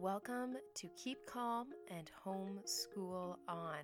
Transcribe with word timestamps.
Welcome 0.00 0.56
to 0.74 0.88
Keep 0.96 1.26
Calm 1.26 1.66
and 1.90 2.08
Homeschool 2.24 3.36
On. 3.48 3.74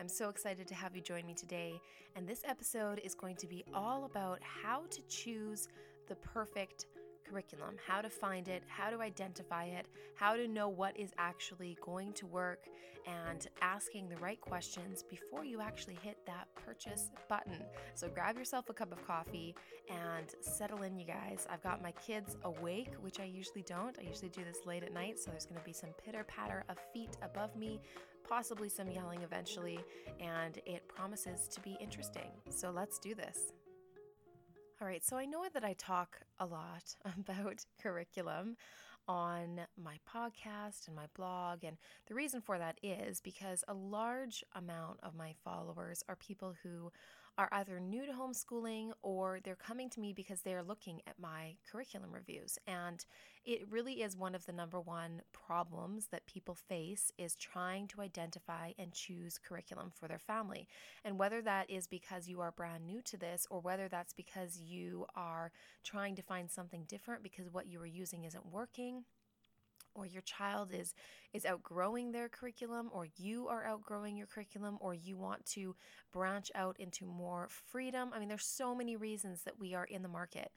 I'm 0.00 0.08
so 0.08 0.28
excited 0.28 0.66
to 0.66 0.74
have 0.74 0.96
you 0.96 1.02
join 1.02 1.24
me 1.24 1.34
today, 1.34 1.80
and 2.16 2.26
this 2.26 2.42
episode 2.44 3.00
is 3.04 3.14
going 3.14 3.36
to 3.36 3.46
be 3.46 3.62
all 3.72 4.04
about 4.04 4.40
how 4.42 4.82
to 4.90 5.00
choose 5.02 5.68
the 6.08 6.16
perfect 6.16 6.86
curriculum, 7.28 7.76
how 7.86 8.00
to 8.00 8.10
find 8.10 8.48
it, 8.48 8.62
how 8.66 8.90
to 8.90 9.00
identify 9.00 9.64
it, 9.64 9.86
how 10.14 10.36
to 10.36 10.46
know 10.48 10.68
what 10.68 10.98
is 10.98 11.10
actually 11.18 11.76
going 11.84 12.12
to 12.14 12.26
work, 12.26 12.66
and 13.06 13.48
asking 13.60 14.08
the 14.08 14.16
right 14.16 14.40
questions 14.40 15.02
before 15.02 15.44
you 15.44 15.60
actually 15.60 15.98
hit 16.02 16.16
that 16.26 16.46
purchase 16.54 17.10
button. 17.28 17.58
So 17.94 18.08
grab 18.08 18.36
yourself 18.36 18.68
a 18.68 18.72
cup 18.72 18.92
of 18.92 19.04
coffee 19.06 19.54
and 19.90 20.26
settle 20.40 20.82
in, 20.82 20.96
you 20.96 21.04
guys. 21.04 21.46
I've 21.50 21.62
got 21.62 21.82
my 21.82 21.92
kids 21.92 22.36
awake, 22.44 22.92
which 23.00 23.18
I 23.18 23.24
usually 23.24 23.62
don't. 23.62 23.98
I 23.98 24.02
usually 24.02 24.28
do 24.28 24.44
this 24.44 24.58
late 24.66 24.84
at 24.84 24.92
night, 24.92 25.18
so 25.18 25.30
there's 25.30 25.46
going 25.46 25.58
to 25.58 25.64
be 25.64 25.72
some 25.72 25.90
pitter 26.04 26.24
patter 26.24 26.64
of 26.68 26.78
feet 26.92 27.16
above 27.22 27.56
me, 27.56 27.80
possibly 28.28 28.68
some 28.68 28.88
yelling 28.88 29.22
eventually, 29.22 29.80
and 30.20 30.58
it 30.64 30.86
promises 30.86 31.48
to 31.48 31.60
be 31.60 31.76
interesting. 31.80 32.30
So 32.50 32.70
let's 32.70 32.98
do 32.98 33.14
this. 33.14 33.52
All 34.82 34.88
right, 34.88 35.04
so 35.04 35.16
I 35.16 35.26
know 35.26 35.44
that 35.54 35.62
I 35.62 35.74
talk 35.74 36.18
a 36.40 36.44
lot 36.44 36.96
about 37.04 37.64
curriculum 37.80 38.56
on 39.06 39.60
my 39.80 39.98
podcast 40.12 40.88
and 40.88 40.96
my 40.96 41.06
blog. 41.14 41.62
And 41.62 41.76
the 42.08 42.16
reason 42.16 42.40
for 42.40 42.58
that 42.58 42.80
is 42.82 43.20
because 43.20 43.62
a 43.68 43.74
large 43.74 44.42
amount 44.56 44.98
of 45.04 45.14
my 45.14 45.34
followers 45.44 46.02
are 46.08 46.16
people 46.16 46.56
who 46.64 46.90
are 47.38 47.48
either 47.52 47.80
new 47.80 48.04
to 48.04 48.12
homeschooling 48.12 48.90
or 49.02 49.40
they're 49.42 49.56
coming 49.56 49.88
to 49.90 50.00
me 50.00 50.12
because 50.12 50.42
they're 50.42 50.62
looking 50.62 51.00
at 51.06 51.18
my 51.18 51.56
curriculum 51.70 52.12
reviews. 52.12 52.58
And 52.66 53.04
it 53.44 53.66
really 53.70 54.02
is 54.02 54.16
one 54.16 54.34
of 54.34 54.44
the 54.46 54.52
number 54.52 54.80
one 54.80 55.22
problems 55.32 56.06
that 56.12 56.26
people 56.26 56.54
face 56.54 57.10
is 57.18 57.34
trying 57.34 57.88
to 57.88 58.00
identify 58.00 58.72
and 58.78 58.92
choose 58.92 59.38
curriculum 59.38 59.90
for 59.94 60.08
their 60.08 60.18
family. 60.18 60.68
And 61.04 61.18
whether 61.18 61.40
that 61.42 61.70
is 61.70 61.86
because 61.86 62.28
you 62.28 62.40
are 62.40 62.52
brand 62.52 62.86
new 62.86 63.00
to 63.02 63.16
this 63.16 63.46
or 63.50 63.60
whether 63.60 63.88
that's 63.88 64.12
because 64.12 64.60
you 64.60 65.06
are 65.16 65.50
trying 65.84 66.14
to 66.16 66.22
find 66.22 66.50
something 66.50 66.84
different 66.86 67.22
because 67.22 67.50
what 67.50 67.66
you 67.66 67.80
are 67.80 67.86
using 67.86 68.24
isn't 68.24 68.52
working 68.52 69.04
or 69.94 70.06
your 70.06 70.22
child 70.22 70.70
is 70.72 70.94
is 71.32 71.44
outgrowing 71.46 72.12
their 72.12 72.28
curriculum 72.28 72.90
or 72.92 73.06
you 73.16 73.48
are 73.48 73.64
outgrowing 73.64 74.16
your 74.16 74.26
curriculum 74.26 74.76
or 74.80 74.94
you 74.94 75.16
want 75.16 75.44
to 75.46 75.74
branch 76.12 76.50
out 76.54 76.76
into 76.78 77.06
more 77.06 77.48
freedom. 77.66 78.10
I 78.14 78.18
mean 78.18 78.28
there's 78.28 78.46
so 78.46 78.74
many 78.74 78.96
reasons 78.96 79.42
that 79.44 79.58
we 79.58 79.74
are 79.74 79.84
in 79.84 80.02
the 80.02 80.08
market 80.08 80.50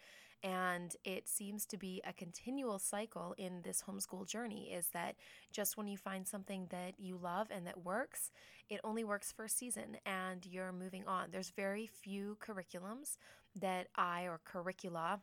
and 0.45 0.95
it 1.03 1.28
seems 1.28 1.66
to 1.66 1.78
be 1.78 2.02
a 2.06 2.13
continual 2.13 2.78
cycle 2.78 3.33
in 3.38 3.61
this 3.63 3.83
homeschool 3.88 4.28
journey 4.28 4.72
is 4.72 4.89
that 4.94 5.16
just 5.52 5.75
when 5.75 5.88
you 5.88 5.97
find 5.97 6.28
something 6.28 6.67
that 6.69 6.94
you 7.00 7.17
love 7.17 7.47
and 7.50 7.66
that 7.66 7.83
works, 7.83 8.31
it 8.69 8.80
only 8.83 9.03
works 9.03 9.31
for 9.31 9.45
a 9.45 9.50
season 9.50 9.97
and 10.06 10.45
you're 10.45 10.72
moving 10.72 11.03
on. 11.08 11.30
There's 11.31 11.50
very 11.50 11.88
few 11.88 12.38
curriculums 12.39 13.17
that 13.59 13.88
I 13.95 14.23
or 14.23 14.39
curricula 14.45 15.22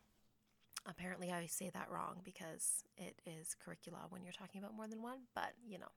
Apparently, 0.87 1.31
I 1.31 1.47
say 1.47 1.71
that 1.73 1.91
wrong 1.91 2.21
because 2.25 2.85
it 2.97 3.21
is 3.25 3.55
curricula 3.65 4.01
when 4.11 4.25
you're 4.25 4.33
talking 4.33 4.61
about 4.61 4.75
more 4.75 4.89
than 4.89 5.01
one, 5.01 5.21
but 5.35 5.53
you 5.67 5.79
know, 5.79 5.93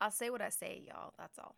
I'll 0.00 0.10
say 0.10 0.30
what 0.30 0.42
I 0.42 0.48
say, 0.48 0.82
y'all. 0.86 1.14
That's 1.18 1.38
all. 1.38 1.54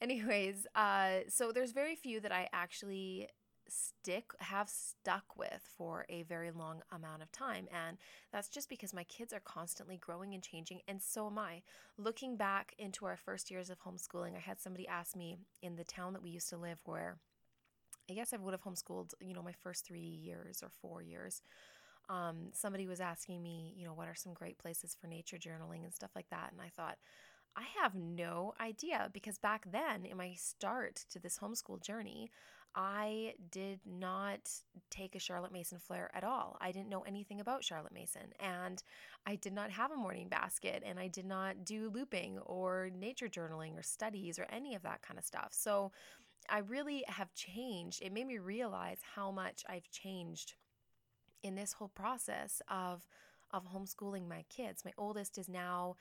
Anyways, 0.00 0.66
uh, 0.74 1.20
so 1.28 1.52
there's 1.52 1.72
very 1.72 1.94
few 1.94 2.20
that 2.20 2.32
I 2.32 2.48
actually 2.52 3.28
stick 3.68 4.32
have 4.40 4.68
stuck 4.68 5.36
with 5.36 5.62
for 5.76 6.04
a 6.08 6.22
very 6.24 6.50
long 6.50 6.82
amount 6.92 7.22
of 7.22 7.32
time 7.32 7.66
and 7.72 7.96
that's 8.32 8.48
just 8.48 8.68
because 8.68 8.92
my 8.92 9.04
kids 9.04 9.32
are 9.32 9.40
constantly 9.40 9.96
growing 9.96 10.34
and 10.34 10.42
changing 10.42 10.80
and 10.86 11.00
so 11.02 11.26
am 11.28 11.38
I. 11.38 11.62
Looking 11.96 12.36
back 12.36 12.74
into 12.78 13.06
our 13.06 13.16
first 13.16 13.50
years 13.50 13.70
of 13.70 13.80
homeschooling, 13.80 14.36
I 14.36 14.40
had 14.40 14.60
somebody 14.60 14.86
ask 14.86 15.16
me 15.16 15.38
in 15.62 15.76
the 15.76 15.84
town 15.84 16.12
that 16.12 16.22
we 16.22 16.30
used 16.30 16.50
to 16.50 16.56
live 16.56 16.80
where 16.84 17.16
I 18.10 18.12
guess 18.12 18.34
I 18.34 18.36
would 18.36 18.52
have 18.52 18.62
homeschooled, 18.62 19.14
you 19.20 19.32
know, 19.32 19.42
my 19.42 19.54
first 19.62 19.86
3 19.86 19.98
years 19.98 20.62
or 20.62 20.68
4 20.82 21.02
years 21.02 21.40
um, 22.08 22.50
somebody 22.52 22.86
was 22.86 23.00
asking 23.00 23.42
me, 23.42 23.72
you 23.76 23.84
know, 23.84 23.94
what 23.94 24.08
are 24.08 24.14
some 24.14 24.34
great 24.34 24.58
places 24.58 24.96
for 25.00 25.06
nature 25.06 25.36
journaling 25.36 25.84
and 25.84 25.94
stuff 25.94 26.10
like 26.14 26.28
that. 26.30 26.50
And 26.52 26.60
I 26.60 26.68
thought, 26.68 26.98
I 27.56 27.64
have 27.80 27.94
no 27.94 28.54
idea 28.60 29.10
because 29.12 29.38
back 29.38 29.66
then, 29.70 30.04
in 30.04 30.16
my 30.16 30.34
start 30.34 31.04
to 31.10 31.20
this 31.20 31.38
homeschool 31.38 31.80
journey, 31.80 32.30
I 32.74 33.34
did 33.52 33.78
not 33.86 34.50
take 34.90 35.14
a 35.14 35.20
Charlotte 35.20 35.52
Mason 35.52 35.78
flare 35.78 36.10
at 36.12 36.24
all. 36.24 36.56
I 36.60 36.72
didn't 36.72 36.88
know 36.88 37.02
anything 37.02 37.40
about 37.40 37.62
Charlotte 37.62 37.94
Mason, 37.94 38.32
and 38.40 38.82
I 39.26 39.36
did 39.36 39.52
not 39.52 39.70
have 39.70 39.92
a 39.92 39.96
morning 39.96 40.28
basket, 40.28 40.82
and 40.84 40.98
I 40.98 41.06
did 41.06 41.24
not 41.24 41.64
do 41.64 41.88
looping 41.90 42.38
or 42.38 42.90
nature 42.92 43.28
journaling 43.28 43.78
or 43.78 43.82
studies 43.82 44.40
or 44.40 44.46
any 44.50 44.74
of 44.74 44.82
that 44.82 45.02
kind 45.02 45.18
of 45.18 45.24
stuff. 45.24 45.50
So 45.52 45.92
I 46.50 46.58
really 46.58 47.04
have 47.06 47.32
changed. 47.34 48.02
It 48.02 48.12
made 48.12 48.26
me 48.26 48.38
realize 48.38 48.98
how 49.14 49.30
much 49.30 49.62
I've 49.68 49.88
changed 49.90 50.54
in 51.44 51.54
this 51.54 51.74
whole 51.74 51.92
process 51.94 52.60
of 52.68 53.06
of 53.52 53.64
homeschooling 53.72 54.28
my 54.28 54.44
kids. 54.48 54.84
My 54.84 54.92
oldest 54.98 55.38
is 55.38 55.48
now 55.48 55.94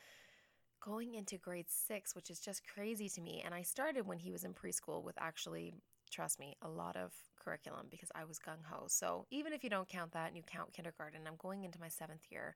going 0.84 1.14
into 1.14 1.38
grade 1.38 1.70
6, 1.70 2.16
which 2.16 2.32
is 2.32 2.40
just 2.40 2.64
crazy 2.68 3.08
to 3.10 3.22
me. 3.22 3.44
And 3.46 3.54
I 3.54 3.62
started 3.62 4.08
when 4.08 4.18
he 4.18 4.32
was 4.32 4.44
in 4.44 4.56
preschool 4.56 5.04
with 5.04 5.16
actually 5.20 5.76
trust 6.14 6.40
me, 6.40 6.56
a 6.62 6.70
lot 6.70 6.96
of 6.96 7.12
curriculum 7.44 7.88
because 7.90 8.12
I 8.16 8.24
was 8.24 8.40
gung 8.40 8.64
ho. 8.64 8.86
So 8.88 9.26
even 9.32 9.52
if 9.52 9.64
you 9.64 9.70
don't 9.70 9.90
count 9.90 10.12
that 10.14 10.28
and 10.28 10.38
you 10.38 10.44
count 10.44 10.74
kindergarten, 10.74 11.22
I'm 11.28 11.36
going 11.38 11.64
into 11.64 11.80
my 11.80 11.88
seventh 11.88 12.22
year. 12.30 12.56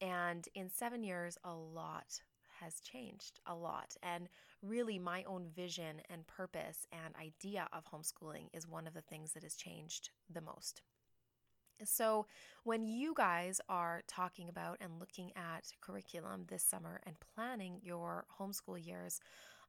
And 0.00 0.46
in 0.54 0.68
seven 0.68 1.04
years, 1.04 1.38
a 1.44 1.54
lot 1.54 2.20
has 2.60 2.80
changed, 2.80 3.40
a 3.46 3.54
lot. 3.54 3.94
And 4.02 4.28
really, 4.62 4.98
my 4.98 5.22
own 5.24 5.46
vision 5.54 6.02
and 6.10 6.26
purpose 6.26 6.86
and 6.92 7.14
idea 7.16 7.68
of 7.72 7.84
homeschooling 7.86 8.48
is 8.52 8.66
one 8.66 8.86
of 8.86 8.94
the 8.94 9.02
things 9.02 9.32
that 9.32 9.44
has 9.44 9.54
changed 9.54 10.10
the 10.28 10.40
most. 10.40 10.82
So, 11.84 12.26
when 12.64 12.86
you 12.86 13.14
guys 13.14 13.60
are 13.68 14.02
talking 14.06 14.48
about 14.48 14.78
and 14.80 14.98
looking 14.98 15.32
at 15.36 15.72
curriculum 15.80 16.44
this 16.48 16.62
summer 16.62 17.00
and 17.06 17.16
planning 17.34 17.80
your 17.82 18.24
homeschool 18.38 18.84
years, 18.84 19.20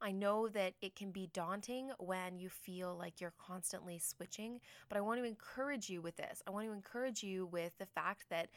I 0.02 0.12
know 0.12 0.48
that 0.50 0.74
it 0.82 0.96
can 0.96 1.12
be 1.12 1.30
daunting 1.34 1.92
when 2.00 2.38
you 2.38 2.50
feel 2.50 2.96
like 2.98 3.22
you're 3.22 3.34
constantly 3.38 4.00
switching, 4.00 4.60
but 4.88 4.98
I 4.98 5.02
want 5.02 5.20
to 5.20 5.26
encourage 5.26 5.90
you 5.90 6.02
with 6.02 6.16
this. 6.16 6.42
I 6.48 6.52
want 6.52 6.66
to 6.66 6.74
encourage 6.74 7.22
you 7.22 7.46
with 7.46 7.78
the 7.78 7.86
fact 7.86 8.26
that 8.30 8.50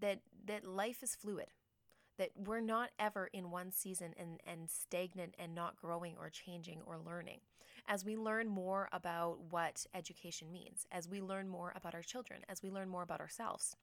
that 0.00 0.20
that 0.46 0.66
life 0.66 1.02
is 1.02 1.14
fluid 1.14 1.48
that 2.18 2.30
we're 2.34 2.60
not 2.60 2.90
ever 2.98 3.28
in 3.32 3.50
one 3.50 3.70
season 3.70 4.14
and, 4.18 4.40
and 4.46 4.70
stagnant 4.70 5.34
and 5.38 5.54
not 5.54 5.76
growing 5.76 6.14
or 6.18 6.30
changing 6.30 6.80
or 6.86 6.98
learning 6.98 7.40
as 7.88 8.04
we 8.04 8.16
learn 8.16 8.48
more 8.48 8.88
about 8.92 9.38
what 9.50 9.86
education 9.94 10.52
means, 10.52 10.86
as 10.90 11.08
we 11.08 11.20
learn 11.20 11.48
more 11.48 11.72
about 11.76 11.94
our 11.94 12.02
children, 12.02 12.40
as 12.48 12.62
we 12.62 12.70
learn 12.70 12.88
more 12.88 13.02
about 13.02 13.20
ourselves, 13.20 13.76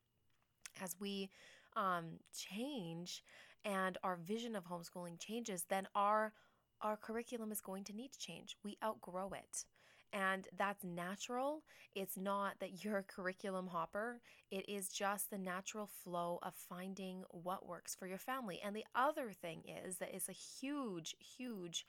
as 0.82 0.96
we 1.00 1.30
um, 1.76 2.20
change 2.36 3.24
and 3.66 3.98
our 4.04 4.18
vision 4.18 4.56
of 4.56 4.66
homeschooling 4.66 5.20
changes, 5.20 5.66
then 5.70 5.88
our 5.96 6.34
our 6.82 6.98
curriculum 6.98 7.52
is 7.52 7.62
going 7.62 7.86
to 7.86 7.96
need 7.96 8.12
to 8.12 8.20
change. 8.20 8.58
We 8.62 8.78
outgrow 8.84 9.30
it. 9.30 9.66
And 10.12 10.48
that's 10.58 10.84
natural. 10.84 11.64
It's 11.96 12.18
not 12.18 12.60
that 12.60 12.84
you're 12.84 12.98
a 13.00 13.04
curriculum 13.04 13.68
hopper. 13.68 14.20
It 14.52 14.68
is 14.68 14.90
just 14.90 15.32
the 15.32 15.38
natural 15.38 15.90
flow 16.04 16.40
of 16.44 16.54
finding 16.54 17.24
what 17.30 17.66
works 17.66 17.96
for 17.96 18.06
your 18.06 18.18
family. 18.18 18.60
And 18.64 18.76
the 18.76 18.86
other 18.94 19.32
thing 19.32 19.64
is 19.86 19.98
that 19.98 20.14
it's 20.14 20.30
a 20.30 20.34
huge, 20.34 21.16
huge 21.20 21.88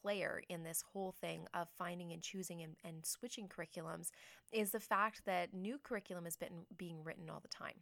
player 0.00 0.42
in 0.48 0.62
this 0.62 0.82
whole 0.92 1.14
thing 1.20 1.46
of 1.54 1.68
finding 1.76 2.12
and 2.12 2.22
choosing 2.22 2.62
and, 2.62 2.76
and 2.84 3.04
switching 3.04 3.48
curriculums 3.48 4.10
is 4.52 4.70
the 4.70 4.80
fact 4.80 5.22
that 5.26 5.54
new 5.54 5.78
curriculum 5.82 6.24
has 6.24 6.36
been 6.36 6.66
being 6.76 7.02
written 7.04 7.30
all 7.30 7.40
the 7.40 7.48
time. 7.48 7.76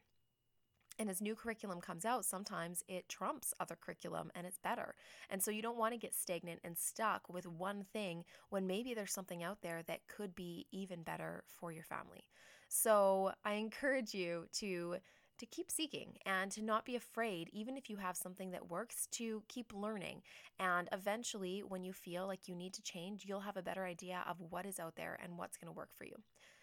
And 0.98 1.08
as 1.08 1.22
new 1.22 1.34
curriculum 1.34 1.80
comes 1.80 2.04
out, 2.04 2.26
sometimes 2.26 2.84
it 2.86 3.08
trumps 3.08 3.54
other 3.58 3.74
curriculum 3.80 4.30
and 4.34 4.46
it's 4.46 4.58
better. 4.58 4.94
And 5.30 5.42
so 5.42 5.50
you 5.50 5.62
don't 5.62 5.78
want 5.78 5.94
to 5.94 5.98
get 5.98 6.14
stagnant 6.14 6.60
and 6.62 6.76
stuck 6.76 7.22
with 7.32 7.46
one 7.46 7.86
thing 7.90 8.24
when 8.50 8.66
maybe 8.66 8.92
there's 8.92 9.12
something 9.12 9.42
out 9.42 9.62
there 9.62 9.82
that 9.86 10.06
could 10.08 10.34
be 10.34 10.66
even 10.72 11.02
better 11.02 11.44
for 11.46 11.72
your 11.72 11.84
family. 11.84 12.24
So 12.68 13.32
I 13.46 13.54
encourage 13.54 14.12
you 14.12 14.46
to 14.58 14.96
to 15.40 15.46
keep 15.46 15.70
seeking 15.70 16.18
and 16.24 16.50
to 16.52 16.62
not 16.62 16.84
be 16.84 16.94
afraid, 16.94 17.48
even 17.52 17.76
if 17.76 17.90
you 17.90 17.96
have 17.96 18.16
something 18.16 18.52
that 18.52 18.70
works, 18.70 19.08
to 19.12 19.42
keep 19.48 19.72
learning. 19.74 20.22
And 20.58 20.88
eventually, 20.92 21.62
when 21.66 21.82
you 21.82 21.92
feel 21.92 22.26
like 22.26 22.46
you 22.46 22.54
need 22.54 22.74
to 22.74 22.82
change, 22.82 23.24
you'll 23.26 23.40
have 23.40 23.56
a 23.56 23.62
better 23.62 23.84
idea 23.84 24.22
of 24.28 24.36
what 24.50 24.66
is 24.66 24.78
out 24.78 24.96
there 24.96 25.18
and 25.22 25.38
what's 25.38 25.56
going 25.56 25.72
to 25.72 25.76
work 25.76 25.92
for 25.92 26.04
you. 26.04 26.14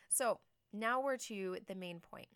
So, 0.09 0.39
now 0.71 1.01
we're 1.01 1.17
to 1.17 1.57
the 1.67 1.75
main 1.75 1.99
point. 1.99 2.27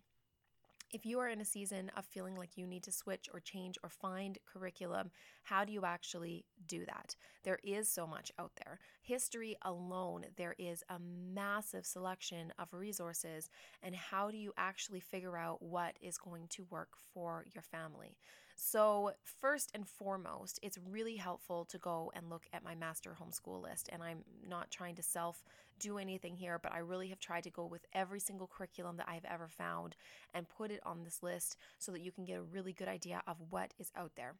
If 0.92 1.06
you 1.06 1.20
are 1.20 1.28
in 1.28 1.40
a 1.40 1.44
season 1.46 1.90
of 1.96 2.04
feeling 2.04 2.36
like 2.36 2.58
you 2.58 2.66
need 2.66 2.82
to 2.82 2.92
switch 2.92 3.26
or 3.32 3.40
change 3.40 3.78
or 3.82 3.88
find 3.88 4.36
curriculum, 4.44 5.10
how 5.42 5.64
do 5.64 5.72
you 5.72 5.86
actually 5.86 6.44
do 6.66 6.84
that? 6.84 7.16
There 7.44 7.58
is 7.64 7.88
so 7.88 8.06
much 8.06 8.30
out 8.38 8.52
there. 8.62 8.78
History 9.00 9.56
alone, 9.62 10.26
there 10.36 10.54
is 10.58 10.84
a 10.90 10.98
massive 10.98 11.86
selection 11.86 12.52
of 12.58 12.74
resources. 12.74 13.48
And 13.82 13.96
how 13.96 14.30
do 14.30 14.36
you 14.36 14.52
actually 14.58 15.00
figure 15.00 15.38
out 15.38 15.62
what 15.62 15.96
is 16.02 16.18
going 16.18 16.48
to 16.50 16.66
work 16.68 16.90
for 17.14 17.46
your 17.54 17.62
family? 17.62 18.18
So, 18.64 19.10
first 19.24 19.72
and 19.74 19.88
foremost, 19.88 20.60
it's 20.62 20.78
really 20.88 21.16
helpful 21.16 21.64
to 21.64 21.78
go 21.78 22.12
and 22.14 22.30
look 22.30 22.46
at 22.52 22.62
my 22.62 22.76
master 22.76 23.16
homeschool 23.20 23.60
list. 23.60 23.88
And 23.92 24.04
I'm 24.04 24.22
not 24.48 24.70
trying 24.70 24.94
to 24.94 25.02
self 25.02 25.42
do 25.80 25.98
anything 25.98 26.36
here, 26.36 26.60
but 26.62 26.72
I 26.72 26.78
really 26.78 27.08
have 27.08 27.18
tried 27.18 27.42
to 27.42 27.50
go 27.50 27.66
with 27.66 27.84
every 27.92 28.20
single 28.20 28.46
curriculum 28.46 28.98
that 28.98 29.08
I've 29.08 29.24
ever 29.24 29.48
found 29.48 29.96
and 30.32 30.48
put 30.48 30.70
it 30.70 30.78
on 30.86 31.02
this 31.02 31.24
list 31.24 31.56
so 31.80 31.90
that 31.90 32.02
you 32.02 32.12
can 32.12 32.24
get 32.24 32.38
a 32.38 32.42
really 32.42 32.72
good 32.72 32.86
idea 32.86 33.20
of 33.26 33.36
what 33.50 33.74
is 33.80 33.90
out 33.96 34.12
there. 34.14 34.36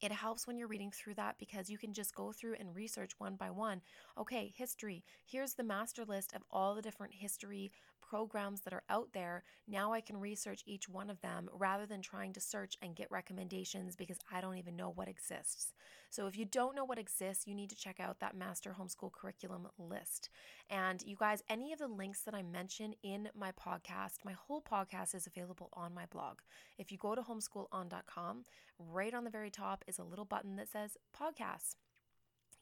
It 0.00 0.12
helps 0.12 0.46
when 0.46 0.56
you're 0.56 0.66
reading 0.66 0.90
through 0.90 1.14
that 1.14 1.36
because 1.38 1.70
you 1.70 1.78
can 1.78 1.92
just 1.92 2.14
go 2.14 2.32
through 2.32 2.56
and 2.58 2.74
research 2.74 3.12
one 3.18 3.36
by 3.36 3.50
one. 3.50 3.82
Okay, 4.18 4.52
history. 4.56 5.04
Here's 5.24 5.54
the 5.54 5.62
master 5.62 6.04
list 6.04 6.34
of 6.34 6.42
all 6.50 6.74
the 6.74 6.82
different 6.82 7.12
history 7.14 7.70
programs 8.10 8.62
that 8.62 8.72
are 8.72 8.82
out 8.90 9.12
there. 9.12 9.44
Now 9.68 9.92
I 9.92 10.00
can 10.00 10.16
research 10.16 10.64
each 10.66 10.88
one 10.88 11.10
of 11.10 11.20
them 11.20 11.48
rather 11.52 11.86
than 11.86 12.02
trying 12.02 12.32
to 12.32 12.40
search 12.40 12.76
and 12.82 12.96
get 12.96 13.08
recommendations 13.08 13.94
because 13.94 14.18
I 14.32 14.40
don't 14.40 14.56
even 14.56 14.74
know 14.74 14.90
what 14.90 15.06
exists. 15.06 15.72
So 16.10 16.26
if 16.26 16.36
you 16.36 16.44
don't 16.44 16.74
know 16.74 16.84
what 16.84 16.98
exists, 16.98 17.46
you 17.46 17.54
need 17.54 17.70
to 17.70 17.76
check 17.76 18.00
out 18.00 18.18
that 18.18 18.36
master 18.36 18.74
homeschool 18.76 19.12
curriculum 19.12 19.68
list. 19.78 20.28
And 20.68 21.00
you 21.02 21.14
guys, 21.14 21.44
any 21.48 21.72
of 21.72 21.78
the 21.78 21.86
links 21.86 22.22
that 22.22 22.34
I 22.34 22.42
mention 22.42 22.94
in 23.04 23.28
my 23.38 23.52
podcast, 23.52 24.24
my 24.24 24.32
whole 24.32 24.60
podcast 24.60 25.14
is 25.14 25.28
available 25.28 25.68
on 25.74 25.94
my 25.94 26.06
blog. 26.06 26.38
If 26.78 26.90
you 26.90 26.98
go 26.98 27.14
to 27.14 27.22
homeschoolon.com, 27.22 28.44
right 28.80 29.14
on 29.14 29.22
the 29.22 29.30
very 29.30 29.50
top 29.50 29.84
is 29.86 30.00
a 30.00 30.04
little 30.04 30.24
button 30.24 30.56
that 30.56 30.68
says 30.68 30.96
podcasts. 31.16 31.76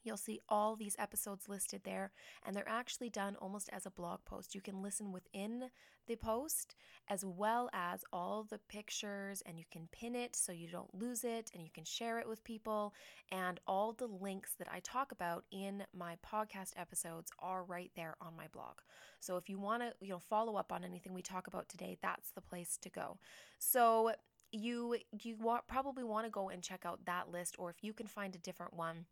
You'll 0.03 0.17
see 0.17 0.39
all 0.47 0.75
these 0.75 0.95
episodes 0.97 1.49
listed 1.49 1.81
there, 1.83 2.11
and 2.45 2.55
they're 2.55 2.67
actually 2.67 3.09
done 3.09 3.35
almost 3.41 3.69
as 3.73 3.85
a 3.85 3.91
blog 3.91 4.19
post. 4.25 4.55
You 4.55 4.61
can 4.61 4.81
listen 4.81 5.11
within 5.11 5.69
the 6.07 6.15
post 6.15 6.75
as 7.07 7.25
well 7.25 7.69
as 7.73 8.03
all 8.13 8.43
the 8.43 8.59
pictures, 8.69 9.43
and 9.45 9.59
you 9.59 9.65
can 9.71 9.87
pin 9.91 10.15
it 10.15 10.35
so 10.35 10.51
you 10.51 10.67
don't 10.69 10.93
lose 10.95 11.23
it, 11.23 11.51
and 11.53 11.63
you 11.63 11.69
can 11.73 11.83
share 11.83 12.19
it 12.19 12.27
with 12.27 12.43
people. 12.43 12.93
And 13.31 13.59
all 13.67 13.93
the 13.93 14.07
links 14.07 14.53
that 14.57 14.67
I 14.71 14.79
talk 14.79 15.11
about 15.11 15.43
in 15.51 15.83
my 15.93 16.17
podcast 16.25 16.71
episodes 16.77 17.31
are 17.39 17.63
right 17.63 17.91
there 17.95 18.15
on 18.21 18.35
my 18.35 18.47
blog. 18.51 18.79
So 19.19 19.37
if 19.37 19.49
you 19.49 19.59
want 19.59 19.83
to, 19.83 19.93
you 20.01 20.09
know, 20.09 20.19
follow 20.19 20.55
up 20.55 20.71
on 20.71 20.83
anything 20.83 21.13
we 21.13 21.21
talk 21.21 21.47
about 21.47 21.67
today, 21.67 21.97
that's 22.01 22.31
the 22.31 22.41
place 22.41 22.77
to 22.81 22.89
go. 22.89 23.17
So 23.59 24.13
you 24.51 24.97
you 25.21 25.35
probably 25.67 26.03
want 26.03 26.25
to 26.25 26.31
go 26.31 26.49
and 26.49 26.63
check 26.63 26.85
out 26.85 27.05
that 27.05 27.29
list, 27.29 27.55
or 27.59 27.69
if 27.69 27.83
you 27.83 27.93
can 27.93 28.07
find 28.07 28.33
a 28.35 28.39
different 28.39 28.73
one 28.73 29.05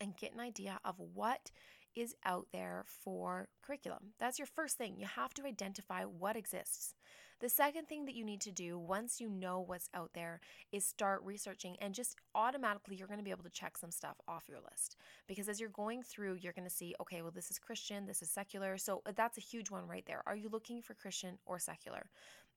and 0.00 0.16
get 0.16 0.34
an 0.34 0.40
idea 0.40 0.80
of 0.84 0.96
what 0.98 1.50
is 1.96 2.14
out 2.24 2.46
there 2.52 2.84
for 2.86 3.48
curriculum. 3.62 4.12
That's 4.20 4.38
your 4.38 4.46
first 4.46 4.78
thing. 4.78 4.96
You 4.96 5.06
have 5.06 5.34
to 5.34 5.46
identify 5.46 6.04
what 6.04 6.36
exists. 6.36 6.94
The 7.40 7.48
second 7.48 7.86
thing 7.86 8.04
that 8.06 8.16
you 8.16 8.24
need 8.24 8.40
to 8.42 8.50
do 8.50 8.78
once 8.78 9.20
you 9.20 9.28
know 9.28 9.60
what's 9.60 9.88
out 9.94 10.10
there 10.12 10.40
is 10.72 10.84
start 10.84 11.22
researching 11.24 11.76
and 11.80 11.94
just 11.94 12.16
automatically 12.34 12.96
you're 12.96 13.06
going 13.06 13.20
to 13.20 13.24
be 13.24 13.30
able 13.30 13.44
to 13.44 13.50
check 13.50 13.78
some 13.78 13.92
stuff 13.92 14.16
off 14.26 14.48
your 14.48 14.58
list. 14.58 14.96
Because 15.28 15.48
as 15.48 15.60
you're 15.60 15.68
going 15.68 16.02
through, 16.02 16.38
you're 16.40 16.52
going 16.52 16.68
to 16.68 16.74
see, 16.74 16.96
okay, 17.00 17.22
well, 17.22 17.30
this 17.30 17.50
is 17.50 17.58
Christian, 17.60 18.06
this 18.06 18.22
is 18.22 18.30
secular. 18.30 18.76
So 18.76 19.02
uh, 19.06 19.12
that's 19.14 19.38
a 19.38 19.42
huge 19.42 19.70
one 19.70 19.86
right 19.86 20.04
there. 20.06 20.22
Are 20.26 20.36
you 20.36 20.48
looking 20.48 20.82
for 20.82 20.94
Christian 20.94 21.38
or 21.46 21.60
secular? 21.60 22.10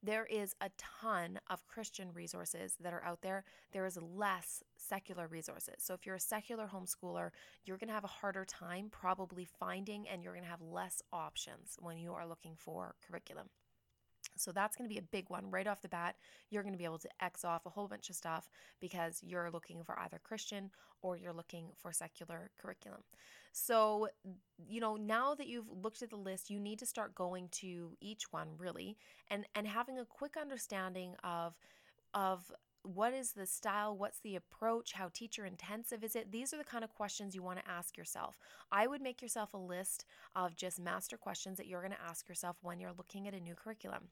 There 0.04 0.26
is 0.26 0.54
a 0.60 0.68
ton 0.76 1.38
of 1.48 1.66
Christian 1.68 2.08
resources 2.12 2.74
that 2.80 2.92
are 2.92 3.04
out 3.04 3.22
there. 3.22 3.44
There 3.72 3.86
is 3.86 3.96
less 4.00 4.64
secular 4.76 5.28
resources. 5.28 5.76
So 5.78 5.94
if 5.94 6.04
you're 6.04 6.16
a 6.16 6.20
secular 6.20 6.68
homeschooler, 6.72 7.30
you're 7.64 7.78
going 7.78 7.88
to 7.88 7.94
have 7.94 8.02
a 8.02 8.08
harder 8.08 8.44
time 8.44 8.88
probably 8.90 9.46
finding 9.60 10.08
and 10.08 10.22
you're 10.22 10.32
going 10.32 10.44
to 10.44 10.50
have 10.50 10.60
less 10.60 11.02
options 11.12 11.76
when 11.78 11.98
you 11.98 12.12
are 12.14 12.26
looking 12.26 12.54
for 12.56 12.96
curriculum. 13.06 13.48
So 14.36 14.50
that's 14.50 14.76
going 14.76 14.88
to 14.88 14.92
be 14.92 14.98
a 14.98 15.02
big 15.02 15.30
one 15.30 15.50
right 15.50 15.66
off 15.66 15.82
the 15.82 15.88
bat. 15.88 16.16
You're 16.50 16.62
going 16.62 16.74
to 16.74 16.78
be 16.78 16.84
able 16.84 16.98
to 16.98 17.08
X 17.20 17.44
off 17.44 17.66
a 17.66 17.70
whole 17.70 17.86
bunch 17.86 18.10
of 18.10 18.16
stuff 18.16 18.48
because 18.80 19.20
you're 19.22 19.50
looking 19.50 19.84
for 19.84 19.98
either 20.00 20.20
Christian 20.22 20.70
or 21.00 21.16
you're 21.16 21.32
looking 21.32 21.66
for 21.76 21.92
secular 21.92 22.50
curriculum. 22.60 23.02
So, 23.52 24.08
you 24.66 24.80
know, 24.80 24.96
now 24.96 25.34
that 25.34 25.46
you've 25.46 25.70
looked 25.70 26.02
at 26.02 26.10
the 26.10 26.16
list, 26.16 26.50
you 26.50 26.58
need 26.58 26.78
to 26.78 26.86
start 26.86 27.14
going 27.14 27.48
to 27.52 27.92
each 28.00 28.32
one 28.32 28.48
really 28.56 28.96
and 29.30 29.44
and 29.54 29.66
having 29.66 29.98
a 29.98 30.04
quick 30.04 30.36
understanding 30.40 31.14
of 31.22 31.54
of 32.14 32.50
what 32.82 33.12
is 33.12 33.32
the 33.32 33.46
style? 33.46 33.96
What's 33.96 34.18
the 34.20 34.36
approach? 34.36 34.92
How 34.92 35.08
teacher 35.12 35.46
intensive 35.46 36.02
is 36.02 36.16
it? 36.16 36.32
These 36.32 36.52
are 36.52 36.56
the 36.56 36.64
kind 36.64 36.82
of 36.82 36.94
questions 36.94 37.34
you 37.34 37.42
want 37.42 37.60
to 37.60 37.70
ask 37.70 37.96
yourself. 37.96 38.38
I 38.72 38.86
would 38.86 39.00
make 39.00 39.22
yourself 39.22 39.54
a 39.54 39.58
list 39.58 40.04
of 40.34 40.56
just 40.56 40.80
master 40.80 41.16
questions 41.16 41.58
that 41.58 41.66
you're 41.66 41.80
going 41.80 41.92
to 41.92 42.02
ask 42.02 42.28
yourself 42.28 42.56
when 42.60 42.80
you're 42.80 42.92
looking 42.96 43.28
at 43.28 43.34
a 43.34 43.40
new 43.40 43.54
curriculum. 43.54 44.08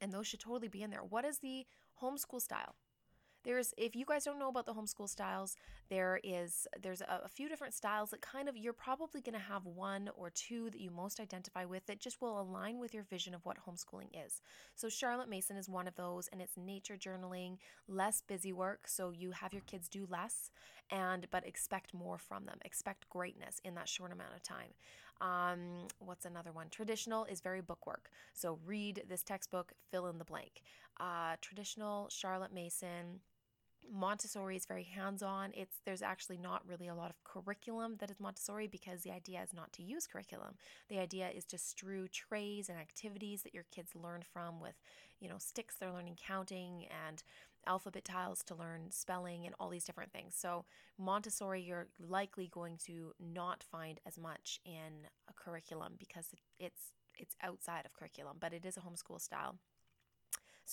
And 0.00 0.10
those 0.10 0.26
should 0.26 0.40
totally 0.40 0.68
be 0.68 0.82
in 0.82 0.90
there. 0.90 1.02
What 1.02 1.26
is 1.26 1.38
the 1.38 1.66
homeschool 2.02 2.40
style? 2.40 2.76
There's 3.44 3.74
if 3.76 3.96
you 3.96 4.04
guys 4.04 4.24
don't 4.24 4.38
know 4.38 4.48
about 4.48 4.66
the 4.66 4.74
homeschool 4.74 5.08
styles 5.08 5.56
there 5.88 6.20
is 6.22 6.66
there's 6.82 7.00
a, 7.00 7.22
a 7.24 7.28
few 7.28 7.48
different 7.48 7.74
styles 7.74 8.10
that 8.10 8.20
kind 8.20 8.48
of 8.48 8.56
you're 8.56 8.72
probably 8.72 9.20
going 9.20 9.34
to 9.34 9.38
have 9.38 9.64
one 9.64 10.10
or 10.16 10.30
two 10.30 10.70
that 10.70 10.80
you 10.80 10.90
most 10.90 11.20
identify 11.20 11.64
with 11.64 11.84
that 11.86 12.00
just 12.00 12.20
will 12.20 12.40
align 12.40 12.78
with 12.78 12.94
your 12.94 13.04
vision 13.04 13.34
of 13.34 13.44
what 13.44 13.56
homeschooling 13.66 14.08
is 14.26 14.40
so 14.74 14.88
charlotte 14.88 15.28
mason 15.28 15.56
is 15.56 15.68
one 15.68 15.88
of 15.88 15.94
those 15.96 16.28
and 16.28 16.40
it's 16.40 16.56
nature 16.56 16.96
journaling 16.96 17.56
less 17.88 18.22
busy 18.26 18.52
work 18.52 18.86
so 18.86 19.10
you 19.10 19.30
have 19.32 19.52
your 19.52 19.62
kids 19.62 19.88
do 19.88 20.06
less 20.10 20.50
and 20.90 21.26
but 21.30 21.46
expect 21.46 21.94
more 21.94 22.18
from 22.18 22.44
them 22.44 22.58
expect 22.64 23.08
greatness 23.08 23.60
in 23.64 23.74
that 23.74 23.88
short 23.88 24.12
amount 24.12 24.34
of 24.34 24.42
time 24.42 24.72
um, 25.22 25.86
what's 26.00 26.24
another 26.24 26.50
one? 26.50 26.68
Traditional 26.68 27.24
is 27.26 27.40
very 27.40 27.60
bookwork. 27.60 28.10
So 28.34 28.58
read 28.66 29.04
this 29.08 29.22
textbook, 29.22 29.72
fill 29.90 30.08
in 30.08 30.18
the 30.18 30.24
blank. 30.24 30.62
Uh, 30.98 31.36
traditional, 31.40 32.08
Charlotte 32.10 32.52
Mason, 32.52 33.20
Montessori 33.90 34.56
is 34.56 34.66
very 34.66 34.84
hands-on. 34.84 35.50
It's 35.54 35.76
there's 35.84 36.02
actually 36.02 36.38
not 36.38 36.66
really 36.66 36.88
a 36.88 36.94
lot 36.94 37.10
of 37.10 37.22
curriculum 37.24 37.96
that 38.00 38.10
is 38.10 38.20
Montessori 38.20 38.66
because 38.66 39.02
the 39.02 39.10
idea 39.10 39.42
is 39.42 39.52
not 39.52 39.72
to 39.74 39.82
use 39.82 40.06
curriculum. 40.06 40.54
The 40.88 40.98
idea 40.98 41.28
is 41.28 41.44
to 41.46 41.58
strew 41.58 42.08
trays 42.08 42.68
and 42.68 42.78
activities 42.78 43.42
that 43.42 43.54
your 43.54 43.66
kids 43.70 43.92
learn 43.94 44.22
from 44.32 44.60
with, 44.60 44.74
you 45.20 45.28
know, 45.28 45.38
sticks 45.38 45.76
they're 45.78 45.92
learning 45.92 46.18
counting 46.24 46.86
and 47.06 47.22
alphabet 47.66 48.04
tiles 48.04 48.42
to 48.42 48.54
learn 48.54 48.90
spelling 48.90 49.46
and 49.46 49.54
all 49.60 49.68
these 49.68 49.84
different 49.84 50.12
things. 50.12 50.34
So 50.36 50.64
Montessori 50.98 51.62
you're 51.62 51.88
likely 52.00 52.48
going 52.48 52.78
to 52.86 53.12
not 53.20 53.62
find 53.62 54.00
as 54.06 54.18
much 54.18 54.60
in 54.64 55.06
a 55.28 55.32
curriculum 55.32 55.94
because 55.98 56.28
it's 56.58 56.92
it's 57.18 57.36
outside 57.42 57.84
of 57.84 57.92
curriculum, 57.92 58.38
but 58.40 58.52
it 58.52 58.64
is 58.64 58.76
a 58.76 58.80
homeschool 58.80 59.20
style. 59.20 59.58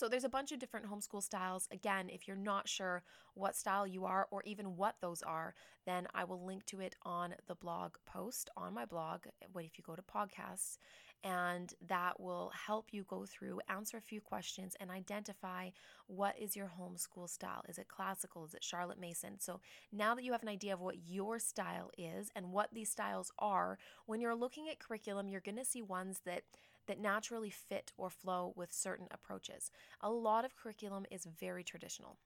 So 0.00 0.08
there's 0.08 0.24
a 0.24 0.30
bunch 0.30 0.50
of 0.50 0.58
different 0.58 0.86
homeschool 0.86 1.22
styles. 1.22 1.68
Again, 1.70 2.08
if 2.08 2.26
you're 2.26 2.34
not 2.34 2.66
sure 2.66 3.02
what 3.34 3.54
style 3.54 3.86
you 3.86 4.06
are 4.06 4.28
or 4.30 4.42
even 4.46 4.78
what 4.78 4.94
those 5.02 5.20
are, 5.20 5.52
then 5.84 6.08
I 6.14 6.24
will 6.24 6.42
link 6.42 6.64
to 6.68 6.80
it 6.80 6.96
on 7.02 7.34
the 7.48 7.54
blog 7.54 7.96
post 8.06 8.48
on 8.56 8.72
my 8.72 8.86
blog 8.86 9.26
What 9.52 9.66
if 9.66 9.76
you 9.76 9.84
go 9.84 9.94
to 9.94 10.00
podcasts 10.00 10.78
and 11.22 11.74
that 11.86 12.18
will 12.18 12.50
help 12.66 12.86
you 12.92 13.04
go 13.04 13.26
through, 13.26 13.60
answer 13.68 13.98
a 13.98 14.00
few 14.00 14.22
questions, 14.22 14.74
and 14.80 14.90
identify 14.90 15.68
what 16.06 16.34
is 16.38 16.56
your 16.56 16.72
homeschool 16.80 17.28
style. 17.28 17.62
Is 17.68 17.76
it 17.76 17.88
classical? 17.88 18.46
Is 18.46 18.54
it 18.54 18.64
Charlotte 18.64 18.98
Mason? 18.98 19.38
So 19.38 19.60
now 19.92 20.14
that 20.14 20.24
you 20.24 20.32
have 20.32 20.42
an 20.42 20.48
idea 20.48 20.72
of 20.72 20.80
what 20.80 20.96
your 21.06 21.38
style 21.38 21.90
is 21.98 22.30
and 22.34 22.52
what 22.52 22.70
these 22.72 22.90
styles 22.90 23.30
are, 23.38 23.76
when 24.06 24.22
you're 24.22 24.34
looking 24.34 24.70
at 24.70 24.78
curriculum, 24.78 25.28
you're 25.28 25.42
going 25.42 25.58
to 25.58 25.64
see 25.66 25.82
ones 25.82 26.22
that 26.24 26.44
that 26.90 27.00
naturally 27.00 27.50
fit 27.50 27.92
or 27.96 28.10
flow 28.10 28.52
with 28.56 28.72
certain 28.72 29.06
approaches. 29.12 29.70
A 30.00 30.10
lot 30.10 30.44
of 30.44 30.56
curriculum 30.56 31.06
is 31.08 31.24
very 31.24 31.62
traditional. 31.62 32.16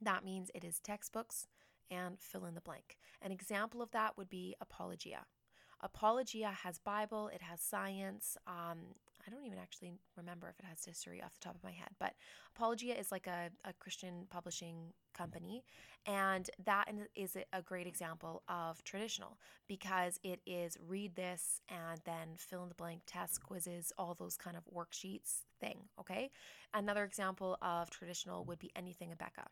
That 0.00 0.24
means 0.24 0.48
it 0.54 0.62
is 0.62 0.78
textbooks 0.78 1.48
and 1.90 2.16
fill 2.20 2.44
in 2.44 2.54
the 2.54 2.60
blank. 2.60 2.96
An 3.20 3.32
example 3.32 3.82
of 3.82 3.90
that 3.90 4.16
would 4.16 4.30
be 4.30 4.54
Apologia. 4.60 5.26
Apologia 5.80 6.52
has 6.62 6.78
Bible, 6.78 7.26
it 7.34 7.42
has 7.42 7.60
science. 7.60 8.36
Um, 8.46 8.94
I 9.26 9.30
don't 9.30 9.44
even 9.44 9.58
actually 9.58 9.92
remember 10.16 10.48
if 10.48 10.58
it 10.58 10.66
has 10.68 10.84
history 10.84 11.22
off 11.22 11.34
the 11.34 11.40
top 11.40 11.54
of 11.54 11.62
my 11.62 11.70
head, 11.70 11.90
but 11.98 12.14
Apologia 12.54 12.98
is 12.98 13.10
like 13.10 13.26
a, 13.26 13.50
a 13.64 13.72
Christian 13.74 14.26
publishing 14.30 14.92
company. 15.16 15.64
And 16.06 16.50
that 16.64 16.86
is 17.14 17.36
a 17.52 17.62
great 17.62 17.86
example 17.86 18.42
of 18.48 18.84
traditional 18.84 19.38
because 19.66 20.18
it 20.22 20.40
is 20.46 20.76
read 20.86 21.16
this 21.16 21.62
and 21.68 22.00
then 22.04 22.36
fill 22.36 22.62
in 22.62 22.68
the 22.68 22.74
blank 22.74 23.02
tests, 23.06 23.38
quizzes, 23.38 23.92
all 23.96 24.14
those 24.14 24.36
kind 24.36 24.56
of 24.56 24.64
worksheets 24.74 25.42
thing. 25.60 25.78
Okay. 25.98 26.30
Another 26.74 27.04
example 27.04 27.56
of 27.62 27.90
traditional 27.90 28.44
would 28.44 28.58
be 28.58 28.70
anything 28.76 29.10
Abeka 29.10 29.46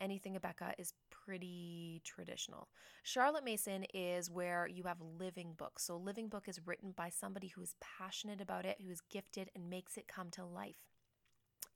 anything 0.00 0.36
Abeka 0.36 0.72
is 0.78 0.92
pretty 1.10 2.00
traditional. 2.04 2.68
Charlotte 3.02 3.44
Mason 3.44 3.84
is 3.94 4.30
where 4.30 4.66
you 4.66 4.84
have 4.84 5.00
living 5.00 5.54
books. 5.56 5.84
So, 5.84 5.96
living 5.96 6.28
book 6.28 6.48
is 6.48 6.60
written 6.66 6.92
by 6.96 7.08
somebody 7.08 7.48
who 7.48 7.62
is 7.62 7.74
passionate 7.80 8.40
about 8.40 8.66
it, 8.66 8.80
who 8.84 8.90
is 8.90 9.00
gifted 9.10 9.50
and 9.54 9.70
makes 9.70 9.96
it 9.96 10.08
come 10.08 10.30
to 10.32 10.44
life. 10.44 10.76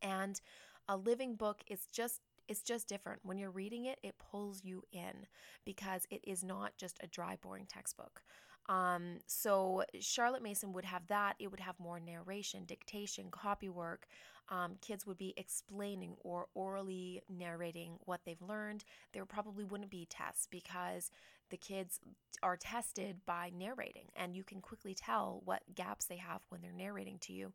And 0.02 0.40
a 0.88 0.96
living 0.96 1.34
book 1.34 1.62
is 1.68 1.86
just 1.92 2.20
it's 2.48 2.62
just 2.62 2.88
different. 2.88 3.20
When 3.24 3.38
you're 3.38 3.50
reading 3.50 3.86
it, 3.86 3.98
it 4.04 4.18
pulls 4.18 4.62
you 4.62 4.84
in 4.92 5.26
because 5.64 6.06
it 6.10 6.20
is 6.24 6.44
not 6.44 6.76
just 6.76 6.96
a 7.02 7.08
dry, 7.08 7.36
boring 7.40 7.66
textbook. 7.66 8.22
Um, 8.68 9.18
so 9.26 9.84
Charlotte 10.00 10.42
Mason 10.42 10.72
would 10.72 10.84
have 10.84 11.06
that. 11.08 11.36
It 11.38 11.50
would 11.50 11.60
have 11.60 11.78
more 11.78 12.00
narration, 12.00 12.64
dictation, 12.64 13.30
copy 13.30 13.68
work, 13.68 14.08
um, 14.48 14.76
kids 14.80 15.06
would 15.06 15.18
be 15.18 15.34
explaining 15.36 16.14
or 16.22 16.46
orally 16.54 17.22
narrating 17.28 17.98
what 18.04 18.20
they've 18.24 18.40
learned. 18.40 18.84
There 19.12 19.24
probably 19.24 19.64
wouldn't 19.64 19.90
be 19.90 20.06
tests 20.08 20.46
because 20.50 21.10
the 21.50 21.56
kids 21.56 22.00
are 22.42 22.56
tested 22.56 23.20
by 23.26 23.50
narrating, 23.56 24.08
and 24.14 24.36
you 24.36 24.44
can 24.44 24.60
quickly 24.60 24.94
tell 24.94 25.42
what 25.44 25.62
gaps 25.74 26.06
they 26.06 26.16
have 26.16 26.42
when 26.48 26.60
they're 26.60 26.72
narrating 26.72 27.18
to 27.20 27.32
you 27.32 27.52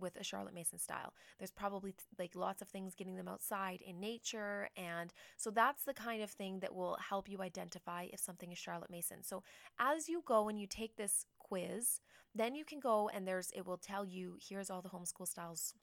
with 0.00 0.16
a 0.16 0.24
Charlotte 0.24 0.54
Mason 0.54 0.78
style. 0.78 1.12
There's 1.38 1.50
probably 1.50 1.94
like 2.18 2.34
lots 2.34 2.62
of 2.62 2.68
things 2.68 2.94
getting 2.94 3.16
them 3.16 3.28
outside 3.28 3.82
in 3.86 4.00
nature. 4.00 4.68
And 4.76 5.12
so 5.36 5.50
that's 5.50 5.84
the 5.84 5.94
kind 5.94 6.22
of 6.22 6.30
thing 6.30 6.60
that 6.60 6.74
will 6.74 6.96
help 7.08 7.28
you 7.28 7.42
identify 7.42 8.06
if 8.12 8.20
something 8.20 8.52
is 8.52 8.58
Charlotte 8.58 8.90
Mason. 8.90 9.22
So 9.22 9.42
as 9.78 10.08
you 10.08 10.22
go 10.24 10.48
and 10.48 10.58
you 10.58 10.66
take 10.66 10.96
this 10.96 11.26
quiz, 11.38 12.00
then 12.34 12.54
you 12.54 12.64
can 12.64 12.80
go 12.80 13.10
and 13.12 13.26
there's, 13.26 13.50
it 13.54 13.66
will 13.66 13.76
tell 13.76 14.04
you, 14.04 14.36
here's 14.40 14.70
all 14.70 14.82
the 14.82 14.88
homeschool 14.88 15.28
styles 15.28 15.74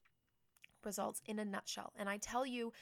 results 0.83 1.21
in 1.25 1.39
a 1.39 1.45
nutshell. 1.45 1.93
And 1.95 2.09
I 2.09 2.17
tell 2.17 2.45
you, 2.45 2.73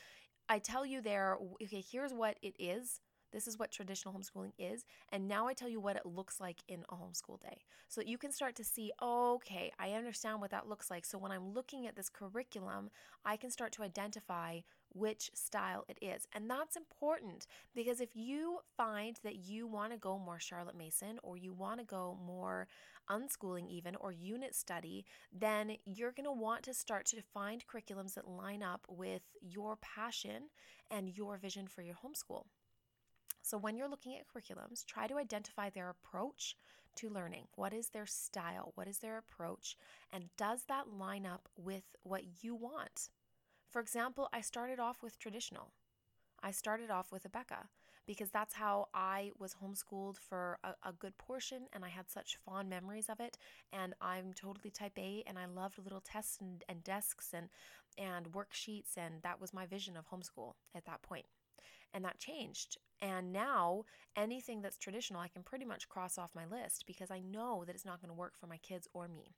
I 0.49 0.59
tell 0.59 0.85
you 0.85 1.01
there, 1.01 1.37
okay, 1.61 1.83
here's 1.91 2.13
what 2.13 2.37
it 2.41 2.55
is 2.57 2.99
this 3.31 3.47
is 3.47 3.57
what 3.57 3.71
traditional 3.71 4.13
homeschooling 4.13 4.53
is. 4.57 4.85
And 5.11 5.27
now 5.27 5.47
I 5.47 5.53
tell 5.53 5.69
you 5.69 5.79
what 5.79 5.95
it 5.95 6.05
looks 6.05 6.39
like 6.39 6.57
in 6.67 6.83
a 6.89 6.95
homeschool 6.95 7.41
day. 7.41 7.57
So 7.87 8.01
that 8.01 8.07
you 8.07 8.17
can 8.17 8.31
start 8.31 8.55
to 8.55 8.63
see, 8.63 8.91
okay, 9.01 9.71
I 9.79 9.91
understand 9.91 10.41
what 10.41 10.51
that 10.51 10.67
looks 10.67 10.89
like. 10.89 11.05
So 11.05 11.17
when 11.17 11.31
I'm 11.31 11.53
looking 11.53 11.87
at 11.87 11.95
this 11.95 12.09
curriculum, 12.09 12.89
I 13.25 13.37
can 13.37 13.51
start 13.51 13.71
to 13.73 13.83
identify 13.83 14.61
which 14.93 15.31
style 15.33 15.85
it 15.87 15.97
is. 16.01 16.27
And 16.33 16.49
that's 16.49 16.75
important 16.75 17.47
because 17.73 18.01
if 18.01 18.09
you 18.13 18.59
find 18.75 19.17
that 19.23 19.37
you 19.37 19.67
want 19.67 19.93
to 19.93 19.97
go 19.97 20.17
more 20.17 20.39
Charlotte 20.39 20.77
Mason 20.77 21.19
or 21.23 21.37
you 21.37 21.53
want 21.53 21.79
to 21.79 21.85
go 21.85 22.17
more 22.25 22.67
unschooling, 23.09 23.69
even 23.69 23.95
or 23.95 24.11
unit 24.11 24.55
study, 24.55 25.05
then 25.31 25.77
you're 25.85 26.11
going 26.11 26.25
to 26.25 26.31
want 26.31 26.63
to 26.63 26.73
start 26.73 27.05
to 27.07 27.21
find 27.33 27.63
curriculums 27.67 28.15
that 28.15 28.27
line 28.27 28.63
up 28.63 28.85
with 28.89 29.21
your 29.41 29.77
passion 29.77 30.49
and 30.89 31.17
your 31.17 31.37
vision 31.37 31.67
for 31.67 31.81
your 31.81 31.95
homeschool. 31.95 32.43
So, 33.41 33.57
when 33.57 33.75
you're 33.75 33.89
looking 33.89 34.17
at 34.17 34.25
curriculums, 34.27 34.85
try 34.85 35.07
to 35.07 35.17
identify 35.17 35.69
their 35.69 35.89
approach 35.89 36.55
to 36.95 37.09
learning. 37.09 37.47
What 37.55 37.73
is 37.73 37.89
their 37.89 38.05
style? 38.05 38.71
What 38.75 38.87
is 38.87 38.99
their 38.99 39.17
approach? 39.17 39.77
And 40.11 40.29
does 40.37 40.63
that 40.67 40.93
line 40.93 41.25
up 41.25 41.49
with 41.57 41.83
what 42.03 42.23
you 42.41 42.55
want? 42.55 43.09
For 43.69 43.79
example, 43.79 44.27
I 44.33 44.41
started 44.41 44.79
off 44.79 45.01
with 45.01 45.17
traditional. 45.17 45.71
I 46.43 46.51
started 46.51 46.89
off 46.89 47.11
with 47.11 47.23
Abeka 47.23 47.67
because 48.05 48.31
that's 48.31 48.55
how 48.55 48.89
I 48.93 49.31
was 49.39 49.55
homeschooled 49.63 50.17
for 50.17 50.57
a, 50.63 50.73
a, 50.83 50.91
good 50.91 51.17
portion 51.17 51.67
and 51.71 51.85
I 51.85 51.89
had 51.89 52.09
such 52.09 52.37
fond 52.43 52.69
memories 52.69 53.09
of 53.09 53.19
it. 53.19 53.37
And 53.71 53.93
I'm 54.01 54.33
totally 54.33 54.71
type 54.71 54.97
A 54.97 55.23
and 55.27 55.37
I 55.37 55.45
loved 55.45 55.77
little 55.77 56.01
tests 56.01 56.39
and, 56.41 56.63
and 56.67 56.83
desks 56.83 57.33
and, 57.33 57.49
and 57.97 58.31
worksheets. 58.31 58.97
And 58.97 59.21
that 59.21 59.39
was 59.39 59.53
my 59.53 59.65
vision 59.65 59.95
of 59.95 60.09
homeschool 60.09 60.55
at 60.75 60.85
that 60.85 61.03
point. 61.03 61.25
And 61.93 62.05
that 62.05 62.19
changed. 62.19 62.77
And 63.01 63.33
now 63.33 63.83
anything 64.15 64.61
that's 64.61 64.77
traditional, 64.77 65.21
I 65.21 65.27
can 65.27 65.43
pretty 65.43 65.65
much 65.65 65.89
cross 65.89 66.17
off 66.17 66.35
my 66.35 66.45
list 66.45 66.85
because 66.87 67.11
I 67.11 67.19
know 67.19 67.63
that 67.65 67.75
it's 67.75 67.85
not 67.85 68.01
going 68.01 68.09
to 68.09 68.19
work 68.19 68.33
for 68.39 68.47
my 68.47 68.57
kids 68.57 68.87
or 68.93 69.07
me. 69.07 69.35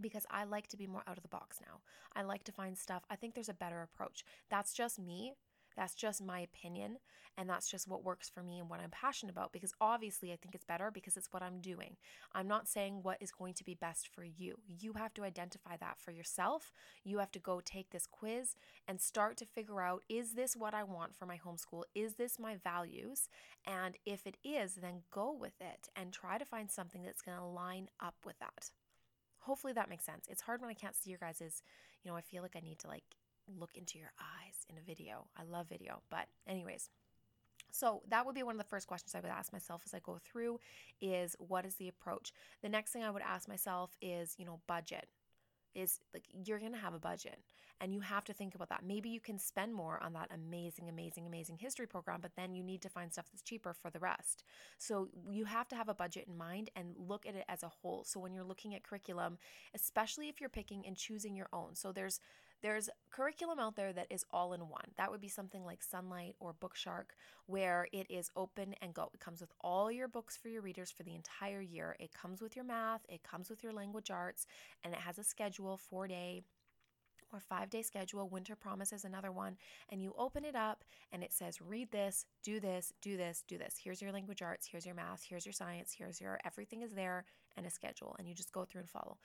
Because 0.00 0.26
I 0.30 0.44
like 0.44 0.68
to 0.68 0.76
be 0.76 0.86
more 0.86 1.04
out 1.06 1.18
of 1.18 1.22
the 1.22 1.28
box 1.28 1.58
now. 1.60 1.80
I 2.16 2.22
like 2.22 2.44
to 2.44 2.52
find 2.52 2.76
stuff. 2.76 3.04
I 3.10 3.16
think 3.16 3.34
there's 3.34 3.50
a 3.50 3.54
better 3.54 3.82
approach. 3.82 4.24
That's 4.50 4.72
just 4.72 4.98
me. 4.98 5.34
That's 5.76 5.94
just 5.94 6.22
my 6.22 6.40
opinion. 6.40 6.98
And 7.38 7.48
that's 7.48 7.70
just 7.70 7.88
what 7.88 8.04
works 8.04 8.28
for 8.28 8.42
me 8.42 8.58
and 8.58 8.68
what 8.68 8.80
I'm 8.80 8.90
passionate 8.90 9.32
about 9.32 9.52
because 9.52 9.72
obviously 9.80 10.32
I 10.32 10.36
think 10.36 10.54
it's 10.54 10.66
better 10.66 10.90
because 10.90 11.16
it's 11.16 11.32
what 11.32 11.42
I'm 11.42 11.60
doing. 11.60 11.96
I'm 12.34 12.46
not 12.46 12.68
saying 12.68 13.00
what 13.02 13.22
is 13.22 13.30
going 13.30 13.54
to 13.54 13.64
be 13.64 13.74
best 13.74 14.08
for 14.08 14.22
you. 14.22 14.56
You 14.66 14.92
have 14.94 15.14
to 15.14 15.24
identify 15.24 15.76
that 15.78 15.98
for 15.98 16.10
yourself. 16.10 16.72
You 17.04 17.18
have 17.18 17.32
to 17.32 17.38
go 17.38 17.62
take 17.64 17.90
this 17.90 18.06
quiz 18.06 18.56
and 18.86 19.00
start 19.00 19.38
to 19.38 19.46
figure 19.46 19.80
out 19.80 20.02
is 20.10 20.34
this 20.34 20.54
what 20.56 20.74
I 20.74 20.84
want 20.84 21.14
for 21.16 21.24
my 21.24 21.38
homeschool? 21.38 21.84
Is 21.94 22.14
this 22.14 22.38
my 22.38 22.56
values? 22.56 23.28
And 23.66 23.96
if 24.04 24.26
it 24.26 24.36
is, 24.44 24.74
then 24.74 25.02
go 25.10 25.32
with 25.32 25.58
it 25.60 25.88
and 25.96 26.12
try 26.12 26.36
to 26.36 26.44
find 26.44 26.70
something 26.70 27.02
that's 27.02 27.22
going 27.22 27.38
to 27.38 27.44
line 27.44 27.88
up 27.98 28.16
with 28.26 28.38
that. 28.40 28.70
Hopefully 29.40 29.72
that 29.72 29.88
makes 29.88 30.04
sense. 30.04 30.26
It's 30.28 30.42
hard 30.42 30.60
when 30.60 30.70
I 30.70 30.74
can't 30.74 30.94
see 30.94 31.10
your 31.10 31.18
guys's, 31.18 31.62
you 32.04 32.10
know, 32.10 32.16
I 32.16 32.20
feel 32.20 32.42
like 32.42 32.56
I 32.56 32.60
need 32.60 32.78
to 32.80 32.88
like 32.88 33.04
look 33.46 33.76
into 33.76 33.98
your 33.98 34.12
eyes 34.18 34.66
in 34.68 34.76
a 34.76 34.80
video. 34.80 35.26
I 35.36 35.42
love 35.44 35.68
video. 35.68 36.02
But, 36.10 36.26
anyways, 36.46 36.90
so 37.70 38.02
that 38.08 38.26
would 38.26 38.34
be 38.34 38.42
one 38.42 38.54
of 38.54 38.58
the 38.58 38.68
first 38.68 38.86
questions 38.86 39.14
I 39.14 39.20
would 39.20 39.30
ask 39.30 39.52
myself 39.52 39.82
as 39.86 39.94
I 39.94 40.00
go 40.00 40.18
through 40.22 40.60
is 41.00 41.34
what 41.38 41.64
is 41.64 41.76
the 41.76 41.88
approach? 41.88 42.32
The 42.62 42.68
next 42.68 42.92
thing 42.92 43.02
I 43.02 43.10
would 43.10 43.22
ask 43.22 43.48
myself 43.48 43.96
is, 44.00 44.34
you 44.38 44.44
know, 44.44 44.60
budget. 44.66 45.08
Is 45.74 46.00
like 46.12 46.24
you're 46.30 46.58
to 46.58 46.76
have 46.76 46.92
a 46.92 46.98
budget 46.98 47.38
and 47.80 47.94
you 47.94 48.00
have 48.00 48.24
to 48.24 48.34
think 48.34 48.54
about 48.54 48.68
that. 48.68 48.84
Maybe 48.84 49.08
you 49.08 49.20
can 49.20 49.38
spend 49.38 49.72
more 49.72 49.98
on 50.02 50.12
that 50.12 50.28
amazing 50.30 50.90
amazing 50.90 51.26
amazing 51.26 51.56
history 51.56 51.86
program, 51.86 52.20
but 52.20 52.36
then 52.36 52.54
you 52.54 52.62
need 52.62 52.82
to 52.82 52.90
find 52.90 53.10
stuff 53.10 53.30
that's 53.32 53.42
cheaper 53.42 53.72
for 53.72 53.90
the 53.90 53.98
rest. 53.98 54.44
So 54.76 55.08
you 55.30 55.46
have 55.46 55.68
to 55.68 55.76
have 55.76 55.88
a 55.88 55.94
budget 55.94 56.26
in 56.28 56.36
mind 56.36 56.68
and 56.76 56.94
look 56.98 57.24
at 57.24 57.36
it 57.36 57.46
as 57.48 57.62
a 57.62 57.70
whole. 57.70 58.04
So 58.04 58.20
when 58.20 58.34
you're 58.34 58.44
looking 58.44 58.74
at 58.74 58.82
curriculum, 58.82 59.38
especially 59.74 60.28
if 60.28 60.42
you're 60.42 60.50
picking 60.50 60.86
and 60.86 60.94
choosing 60.94 61.34
your 61.34 61.48
own. 61.54 61.74
So 61.74 61.90
there's 61.90 62.20
there's 62.62 62.88
curriculum 63.10 63.58
out 63.58 63.76
there 63.76 63.92
that 63.92 64.06
is 64.10 64.24
all 64.30 64.52
in 64.52 64.60
one. 64.60 64.90
That 64.96 65.10
would 65.10 65.20
be 65.20 65.28
something 65.28 65.64
like 65.64 65.80
Sonlight 65.80 66.34
or 66.40 66.54
Bookshark, 66.54 67.14
where 67.46 67.88
it 67.92 68.06
is 68.10 68.30
open 68.36 68.74
and 68.80 68.94
go. 68.94 69.10
It 69.12 69.20
comes 69.20 69.40
with 69.40 69.52
all 69.60 69.90
your 69.90 70.08
books 70.08 70.36
for 70.36 70.48
your 70.48 70.62
readers 70.62 70.90
for 70.90 71.02
the 71.02 71.14
entire 71.14 71.60
year. 71.60 71.96
It 71.98 72.12
comes 72.12 72.40
with 72.40 72.54
your 72.54 72.64
math, 72.64 73.02
it 73.08 73.22
comes 73.22 73.50
with 73.50 73.62
your 73.62 73.72
language 73.72 74.10
arts, 74.10 74.46
and 74.84 74.94
it 74.94 75.00
has 75.00 75.18
a 75.18 75.24
schedule, 75.24 75.76
four 75.76 76.06
day 76.06 76.42
or 77.32 77.40
five 77.40 77.70
day 77.70 77.82
schedule. 77.82 78.28
Winter 78.28 78.54
Promise 78.54 78.92
is 78.92 79.04
another 79.04 79.32
one. 79.32 79.56
And 79.88 80.02
you 80.02 80.14
open 80.16 80.44
it 80.44 80.54
up 80.54 80.84
and 81.12 81.22
it 81.22 81.32
says, 81.32 81.60
read 81.60 81.90
this, 81.90 82.26
do 82.44 82.60
this, 82.60 82.92
do 83.00 83.16
this, 83.16 83.42
do 83.48 83.58
this. 83.58 83.76
Here's 83.82 84.02
your 84.02 84.12
language 84.12 84.42
arts, 84.42 84.68
here's 84.70 84.86
your 84.86 84.94
math, 84.94 85.24
here's 85.28 85.46
your 85.46 85.52
science, 85.52 85.94
here's 85.96 86.20
your 86.20 86.38
everything 86.44 86.82
is 86.82 86.92
there 86.92 87.24
and 87.56 87.66
a 87.66 87.70
schedule. 87.70 88.14
And 88.18 88.28
you 88.28 88.34
just 88.34 88.52
go 88.52 88.64
through 88.64 88.80
and 88.82 88.90
follow 88.90 89.18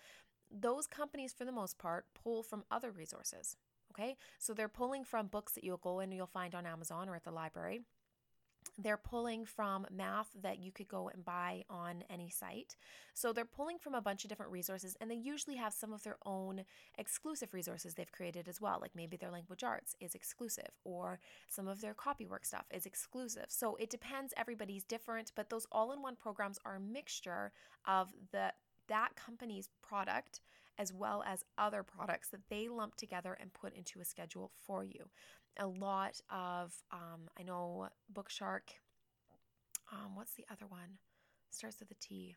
those 0.52 0.88
companies, 0.88 1.34
for 1.34 1.46
the 1.46 1.52
most 1.52 1.78
part, 1.78 2.06
pull 2.14 2.44
from 2.44 2.64
other 2.72 2.92
resources. 2.92 3.58
Okay, 3.92 4.18
so 4.38 4.54
they're 4.54 4.68
pulling 4.68 5.04
from 5.04 5.28
books 5.28 5.54
that 5.54 5.64
you'll 5.64 5.78
go 5.78 6.00
and 6.00 6.14
you'll 6.14 6.28
find 6.28 6.54
on 6.54 6.66
Amazon 6.66 7.10
or 7.10 7.16
at 7.16 7.24
the 7.24 7.32
library. 7.32 7.82
They're 8.78 8.98
pulling 8.98 9.46
from 9.46 9.88
math 9.90 10.28
that 10.42 10.60
you 10.60 10.72
could 10.72 10.88
go 10.88 11.10
and 11.10 11.24
buy 11.24 11.64
on 11.70 12.04
any 12.10 12.30
site. 12.30 12.76
So 13.14 13.32
they're 13.32 13.46
pulling 13.46 13.80
from 13.80 13.96
a 13.96 14.02
bunch 14.02 14.24
of 14.24 14.30
different 14.30 14.52
resources, 14.52 14.96
and 15.00 15.10
they 15.10 15.16
usually 15.16 15.56
have 15.56 15.74
some 15.74 15.94
of 15.94 16.04
their 16.04 16.18
own 16.26 16.64
exclusive 16.98 17.54
resources 17.54 17.94
they've 17.94 18.12
created 18.12 18.48
as 18.48 18.62
well. 18.62 18.78
Like 18.80 18.92
maybe 18.94 19.18
their 19.18 19.32
language 19.32 19.64
arts 19.64 19.96
is 20.00 20.14
exclusive, 20.14 20.70
or 20.84 21.20
some 21.48 21.68
of 21.68 21.82
their 21.82 21.94
copywork 21.94 22.46
stuff 22.46 22.66
is 22.70 22.86
exclusive. 22.86 23.46
So 23.48 23.78
it 23.78 23.90
depends, 23.90 24.34
everybody's 24.38 24.84
different, 24.84 25.32
but 25.34 25.50
those 25.50 25.66
all 25.72 25.92
in 25.94 26.02
one 26.02 26.16
programs 26.16 26.60
are 26.66 26.76
a 26.76 26.80
mixture 26.80 27.54
of 27.88 28.14
the 28.32 28.52
that 28.88 29.16
company's 29.16 29.70
product 29.82 30.42
as 30.78 30.94
well 30.94 31.24
as 31.26 31.44
other 31.58 31.84
products 31.84 32.30
that 32.30 32.42
they 32.50 32.68
lump 32.68 32.96
together 32.96 33.38
and 33.40 33.54
put 33.54 33.74
into 33.74 34.00
a 34.00 34.06
schedule 34.06 34.52
for 34.66 34.84
you. 34.84 35.10
A 35.58 35.66
lot 35.66 36.22
of, 36.30 36.74
um, 36.92 37.30
I 37.40 37.44
know 37.44 37.90
Bookshark, 38.14 38.78
um, 39.92 40.16
what's 40.16 40.34
the 40.34 40.46
other 40.52 40.68
one? 40.68 41.00
Starts 41.50 41.80
with 41.80 41.90
a 41.92 41.96
T. 41.96 42.36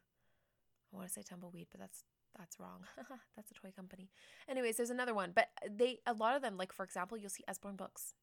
I 0.92 0.96
want 0.96 1.08
to 1.08 1.12
say 1.12 1.22
Tumbleweed, 1.22 1.66
but 1.70 1.80
that's 1.80 2.04
that's 2.38 2.60
wrong. 2.60 2.84
that's 3.36 3.50
a 3.50 3.54
toy 3.54 3.72
company. 3.74 4.08
Anyways, 4.48 4.76
there's 4.76 4.90
another 4.90 5.14
one, 5.14 5.32
but 5.34 5.48
they 5.68 5.98
a 6.06 6.14
lot 6.14 6.36
of 6.36 6.42
them, 6.42 6.56
like 6.56 6.72
for 6.72 6.84
example, 6.84 7.18
you'll 7.18 7.30
see 7.30 7.44
Usborne 7.48 7.76
Books. 7.76 8.14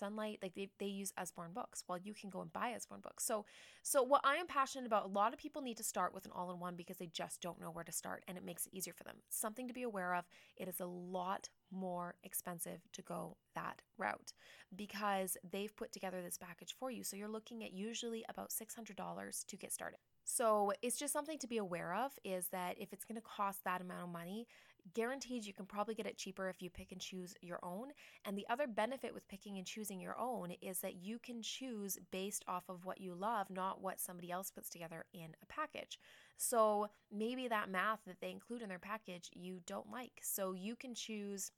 Sonlight, 0.00 0.42
like 0.42 0.54
they, 0.54 0.68
they 0.78 0.86
use 0.86 1.12
Usborne 1.16 1.52
books. 1.52 1.84
Well, 1.88 1.98
you 1.98 2.14
can 2.14 2.30
go 2.30 2.40
and 2.40 2.52
buy 2.52 2.72
Usborne 2.74 3.00
books. 3.00 3.24
So 3.24 3.44
so 3.82 4.02
what 4.02 4.20
I 4.24 4.36
am 4.36 4.46
passionate 4.46 4.86
about, 4.86 5.04
a 5.04 5.08
lot 5.08 5.32
of 5.32 5.38
people 5.38 5.62
need 5.62 5.76
to 5.76 5.84
start 5.84 6.12
with 6.12 6.24
an 6.24 6.32
all-in-one 6.34 6.74
because 6.74 6.96
they 6.96 7.06
just 7.06 7.40
don't 7.40 7.60
know 7.60 7.70
where 7.70 7.84
to 7.84 7.92
start 7.92 8.24
and 8.26 8.36
it 8.36 8.44
makes 8.44 8.66
it 8.66 8.74
easier 8.74 8.92
for 8.92 9.04
them. 9.04 9.16
Something 9.28 9.68
to 9.68 9.74
be 9.74 9.82
aware 9.82 10.14
of, 10.14 10.24
it 10.56 10.68
is 10.68 10.80
a 10.80 10.86
lot 10.86 11.48
more 11.70 12.14
expensive 12.24 12.80
to 12.92 13.02
go 13.02 13.36
that 13.54 13.82
route 13.98 14.32
because 14.74 15.36
they've 15.48 15.74
put 15.76 15.92
together 15.92 16.22
this 16.22 16.38
package 16.38 16.74
for 16.78 16.90
you. 16.90 17.04
So 17.04 17.16
you're 17.16 17.28
looking 17.28 17.62
at 17.64 17.72
usually 17.72 18.24
about 18.28 18.50
$600 18.50 19.46
to 19.46 19.56
get 19.56 19.72
started. 19.72 19.98
So 20.24 20.72
it's 20.82 20.98
just 20.98 21.12
something 21.12 21.38
to 21.38 21.46
be 21.46 21.58
aware 21.58 21.94
of 21.94 22.12
is 22.24 22.48
that 22.48 22.76
if 22.78 22.92
it's 22.92 23.04
going 23.04 23.16
to 23.16 23.22
cost 23.22 23.62
that 23.64 23.80
amount 23.80 24.02
of 24.02 24.08
money, 24.08 24.46
guaranteed 24.94 25.44
you 25.44 25.52
can 25.52 25.66
probably 25.66 25.94
get 25.94 26.06
it 26.06 26.16
cheaper 26.16 26.48
if 26.48 26.62
you 26.62 26.70
pick 26.70 26.92
and 26.92 27.00
choose 27.00 27.34
your 27.40 27.58
own. 27.62 27.88
And 28.24 28.36
the 28.36 28.46
other 28.48 28.66
benefit 28.66 29.14
with 29.14 29.28
picking 29.28 29.58
and 29.58 29.66
choosing 29.66 30.00
your 30.00 30.18
own 30.18 30.52
is 30.60 30.80
that 30.80 30.96
you 30.96 31.18
can 31.18 31.42
choose 31.42 31.98
based 32.10 32.44
off 32.48 32.64
of 32.68 32.84
what 32.84 33.00
you 33.00 33.14
love, 33.14 33.50
not 33.50 33.82
what 33.82 34.00
somebody 34.00 34.30
else 34.30 34.50
puts 34.50 34.70
together 34.70 35.04
in 35.12 35.34
a 35.42 35.46
package. 35.46 35.98
So 36.36 36.88
maybe 37.12 37.48
that 37.48 37.70
math 37.70 38.00
that 38.06 38.20
they 38.20 38.30
include 38.30 38.62
in 38.62 38.68
their 38.68 38.78
package 38.78 39.30
you 39.32 39.60
don't 39.66 39.90
like. 39.90 40.20
So 40.22 40.52
you 40.52 40.76
can 40.76 40.94
choose 40.94 41.50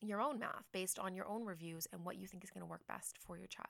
your 0.00 0.20
own 0.20 0.38
math 0.38 0.64
based 0.72 0.98
on 0.98 1.14
your 1.14 1.26
own 1.28 1.44
reviews 1.44 1.86
and 1.92 2.04
what 2.04 2.16
you 2.16 2.26
think 2.26 2.44
is 2.44 2.50
going 2.50 2.62
to 2.62 2.70
work 2.70 2.86
best 2.86 3.18
for 3.24 3.38
your 3.38 3.46
child. 3.46 3.68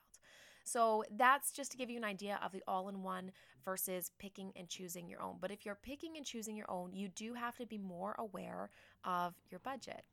So 0.64 1.04
that's 1.10 1.52
just 1.52 1.70
to 1.72 1.76
give 1.76 1.90
you 1.90 1.98
an 1.98 2.04
idea 2.04 2.40
of 2.44 2.52
the 2.52 2.62
all 2.66 2.88
in 2.88 3.02
one 3.02 3.32
versus 3.64 4.10
picking 4.18 4.52
and 4.56 4.68
choosing 4.68 5.08
your 5.08 5.22
own. 5.22 5.36
But 5.40 5.50
if 5.50 5.64
you're 5.66 5.78
picking 5.80 6.16
and 6.16 6.26
choosing 6.26 6.56
your 6.56 6.70
own, 6.70 6.92
you 6.94 7.08
do 7.08 7.34
have 7.34 7.56
to 7.58 7.66
be 7.66 7.78
more 7.78 8.14
aware 8.18 8.70
of 9.04 9.34
your 9.50 9.60
budget 9.60 10.04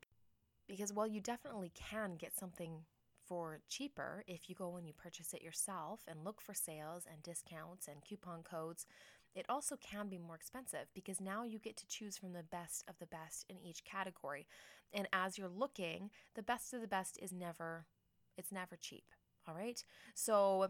Because 0.68 0.94
while 0.94 1.08
you 1.08 1.22
definitely 1.22 1.72
can 1.76 2.16
get 2.16 2.36
something 2.36 2.86
for 3.26 3.62
cheaper 3.70 4.24
if 4.28 4.50
you 4.50 4.56
go 4.56 4.76
and 4.78 4.88
you 4.88 4.94
purchase 4.94 5.34
it 5.34 5.42
yourself 5.44 6.02
and 6.08 6.24
look 6.24 6.42
for 6.42 6.54
sales 6.54 7.06
and 7.12 7.22
discounts 7.24 7.88
and 7.88 8.04
coupon 8.04 8.44
codes, 8.44 8.86
it 9.36 9.46
also 9.50 9.78
can 9.78 10.10
be 10.10 10.18
more 10.18 10.36
expensive 10.36 10.88
because 10.94 11.22
now 11.22 11.44
you 11.44 11.60
get 11.60 11.78
to 11.78 11.88
choose 11.88 12.18
from 12.18 12.34
the 12.34 12.44
best 12.44 12.84
of 12.90 12.96
the 13.00 13.06
best 13.08 13.46
in 13.50 13.58
each 13.62 13.84
category. 13.86 14.48
And 14.94 15.08
as 15.14 15.38
you're 15.38 15.50
looking, 15.50 16.12
the 16.36 16.44
best 16.44 16.74
of 16.74 16.82
the 16.82 16.88
best 16.88 17.18
is 17.22 17.32
never 17.32 17.86
it's 18.38 18.52
never 18.52 18.76
cheap. 18.78 19.06
All 19.48 19.56
right? 19.56 19.84
So 20.16 20.70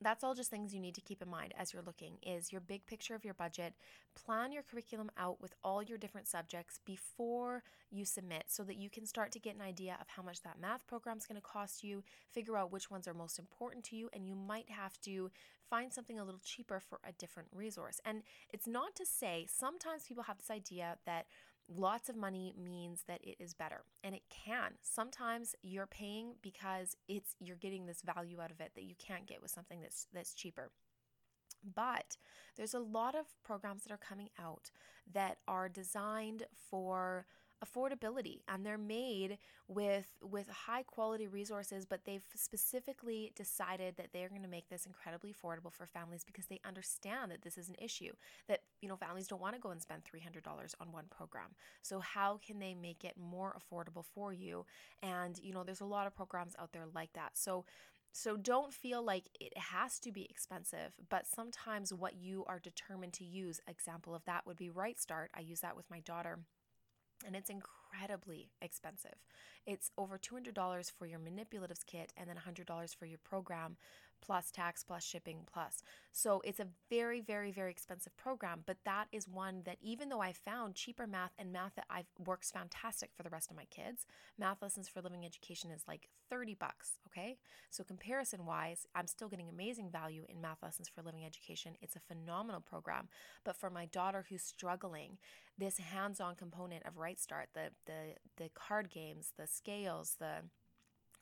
that's 0.00 0.22
all 0.22 0.34
just 0.34 0.50
things 0.50 0.72
you 0.72 0.80
need 0.80 0.94
to 0.94 1.00
keep 1.00 1.22
in 1.22 1.28
mind 1.28 1.52
as 1.58 1.72
you're 1.72 1.82
looking 1.82 2.18
is 2.22 2.52
your 2.52 2.60
big 2.60 2.86
picture 2.86 3.14
of 3.14 3.24
your 3.24 3.34
budget 3.34 3.74
plan 4.14 4.52
your 4.52 4.62
curriculum 4.62 5.10
out 5.18 5.40
with 5.40 5.54
all 5.64 5.82
your 5.82 5.98
different 5.98 6.28
subjects 6.28 6.78
before 6.84 7.62
you 7.90 8.04
submit 8.04 8.44
so 8.46 8.62
that 8.62 8.76
you 8.76 8.88
can 8.88 9.06
start 9.06 9.32
to 9.32 9.38
get 9.38 9.54
an 9.54 9.60
idea 9.60 9.96
of 10.00 10.06
how 10.08 10.22
much 10.22 10.42
that 10.42 10.60
math 10.60 10.86
program 10.86 11.16
is 11.16 11.26
going 11.26 11.40
to 11.40 11.42
cost 11.42 11.82
you 11.82 12.02
figure 12.32 12.56
out 12.56 12.72
which 12.72 12.90
ones 12.90 13.08
are 13.08 13.14
most 13.14 13.38
important 13.38 13.84
to 13.84 13.96
you 13.96 14.08
and 14.12 14.26
you 14.26 14.34
might 14.34 14.70
have 14.70 15.00
to 15.00 15.30
find 15.68 15.92
something 15.92 16.18
a 16.18 16.24
little 16.24 16.40
cheaper 16.44 16.80
for 16.80 16.98
a 17.06 17.12
different 17.12 17.48
resource 17.52 18.00
and 18.04 18.22
it's 18.50 18.66
not 18.66 18.94
to 18.94 19.04
say 19.04 19.46
sometimes 19.48 20.04
people 20.06 20.24
have 20.24 20.38
this 20.38 20.50
idea 20.50 20.96
that 21.06 21.26
lots 21.68 22.08
of 22.08 22.16
money 22.16 22.54
means 22.56 23.04
that 23.06 23.20
it 23.22 23.36
is 23.38 23.54
better 23.54 23.84
and 24.02 24.14
it 24.14 24.22
can. 24.30 24.72
Sometimes 24.82 25.54
you're 25.62 25.86
paying 25.86 26.34
because 26.42 26.96
it's 27.08 27.34
you're 27.40 27.56
getting 27.56 27.86
this 27.86 28.02
value 28.02 28.40
out 28.40 28.50
of 28.50 28.60
it 28.60 28.72
that 28.74 28.84
you 28.84 28.94
can't 28.98 29.26
get 29.26 29.42
with 29.42 29.50
something 29.50 29.80
that's 29.80 30.06
that's 30.12 30.34
cheaper. 30.34 30.70
But 31.74 32.16
there's 32.56 32.74
a 32.74 32.78
lot 32.78 33.14
of 33.14 33.26
programs 33.42 33.82
that 33.84 33.92
are 33.92 33.98
coming 33.98 34.30
out 34.38 34.70
that 35.12 35.38
are 35.46 35.68
designed 35.68 36.44
for 36.70 37.26
affordability 37.64 38.40
and 38.48 38.64
they're 38.64 38.78
made 38.78 39.38
with 39.66 40.06
with 40.22 40.48
high 40.48 40.82
quality 40.82 41.26
resources 41.26 41.84
but 41.84 42.00
they've 42.04 42.24
specifically 42.34 43.32
decided 43.34 43.96
that 43.96 44.08
they're 44.12 44.28
going 44.28 44.42
to 44.42 44.48
make 44.48 44.68
this 44.68 44.86
incredibly 44.86 45.32
affordable 45.32 45.72
for 45.72 45.86
families 45.86 46.24
because 46.24 46.46
they 46.46 46.60
understand 46.64 47.30
that 47.30 47.42
this 47.42 47.58
is 47.58 47.68
an 47.68 47.74
issue 47.80 48.12
that 48.48 48.60
you 48.80 48.88
know 48.88 48.96
families 48.96 49.26
don't 49.26 49.40
want 49.40 49.54
to 49.54 49.60
go 49.60 49.70
and 49.70 49.82
spend 49.82 50.02
$300 50.04 50.74
on 50.80 50.92
one 50.92 51.04
program. 51.10 51.54
So 51.82 52.00
how 52.00 52.38
can 52.44 52.58
they 52.58 52.74
make 52.74 53.04
it 53.04 53.14
more 53.18 53.56
affordable 53.58 54.04
for 54.04 54.32
you? 54.32 54.64
And 55.02 55.38
you 55.42 55.52
know 55.52 55.64
there's 55.64 55.80
a 55.80 55.86
lot 55.86 56.06
of 56.06 56.14
programs 56.14 56.54
out 56.58 56.72
there 56.72 56.86
like 56.94 57.12
that. 57.14 57.32
So 57.34 57.64
so 58.12 58.36
don't 58.36 58.72
feel 58.72 59.02
like 59.02 59.28
it 59.38 59.56
has 59.56 59.98
to 60.00 60.10
be 60.10 60.26
expensive, 60.30 60.92
but 61.08 61.26
sometimes 61.26 61.92
what 61.92 62.16
you 62.16 62.44
are 62.48 62.58
determined 62.58 63.12
to 63.14 63.24
use, 63.24 63.60
example 63.68 64.14
of 64.14 64.24
that 64.24 64.46
would 64.46 64.56
be 64.56 64.70
Right 64.70 64.98
Start. 64.98 65.30
I 65.36 65.40
use 65.40 65.60
that 65.60 65.76
with 65.76 65.90
my 65.90 66.00
daughter 66.00 66.38
and 67.26 67.36
it's 67.36 67.50
incredibly 67.50 68.50
expensive. 68.62 69.16
It's 69.66 69.90
over 69.98 70.18
$200 70.18 70.92
for 70.92 71.06
your 71.06 71.18
manipulatives 71.18 71.84
kit 71.86 72.12
and 72.16 72.28
then 72.28 72.36
$100 72.36 72.96
for 72.96 73.06
your 73.06 73.18
program 73.18 73.76
plus 74.20 74.50
tax 74.50 74.84
plus 74.84 75.04
shipping 75.04 75.40
plus. 75.50 75.82
So 76.12 76.40
it's 76.44 76.60
a 76.60 76.66
very 76.90 77.20
very 77.20 77.50
very 77.50 77.70
expensive 77.70 78.16
program, 78.16 78.62
but 78.66 78.78
that 78.84 79.06
is 79.12 79.28
one 79.28 79.62
that 79.64 79.78
even 79.80 80.08
though 80.08 80.20
I 80.20 80.32
found 80.32 80.74
cheaper 80.74 81.06
math 81.06 81.32
and 81.38 81.52
math 81.52 81.74
that 81.76 81.86
I've 81.90 82.06
works 82.24 82.50
fantastic 82.50 83.10
for 83.16 83.22
the 83.22 83.30
rest 83.30 83.50
of 83.50 83.56
my 83.56 83.64
kids, 83.66 84.06
math 84.38 84.62
lessons 84.62 84.88
for 84.88 85.00
living 85.00 85.24
education 85.24 85.70
is 85.70 85.84
like 85.86 86.08
30 86.30 86.54
bucks, 86.54 86.98
okay? 87.06 87.38
So 87.70 87.84
comparison 87.84 88.44
wise, 88.44 88.86
I'm 88.94 89.06
still 89.06 89.28
getting 89.28 89.48
amazing 89.48 89.90
value 89.90 90.24
in 90.28 90.40
math 90.40 90.62
lessons 90.62 90.88
for 90.88 91.02
living 91.02 91.24
education. 91.24 91.74
It's 91.80 91.96
a 91.96 92.00
phenomenal 92.00 92.60
program, 92.60 93.08
but 93.44 93.56
for 93.56 93.70
my 93.70 93.86
daughter 93.86 94.26
who's 94.28 94.42
struggling, 94.42 95.18
this 95.58 95.78
hands-on 95.78 96.36
component 96.36 96.86
of 96.86 96.98
Right 96.98 97.18
Start, 97.18 97.48
the 97.54 97.70
the 97.86 98.14
the 98.36 98.50
card 98.54 98.90
games, 98.90 99.32
the 99.36 99.46
scales, 99.46 100.16
the 100.18 100.44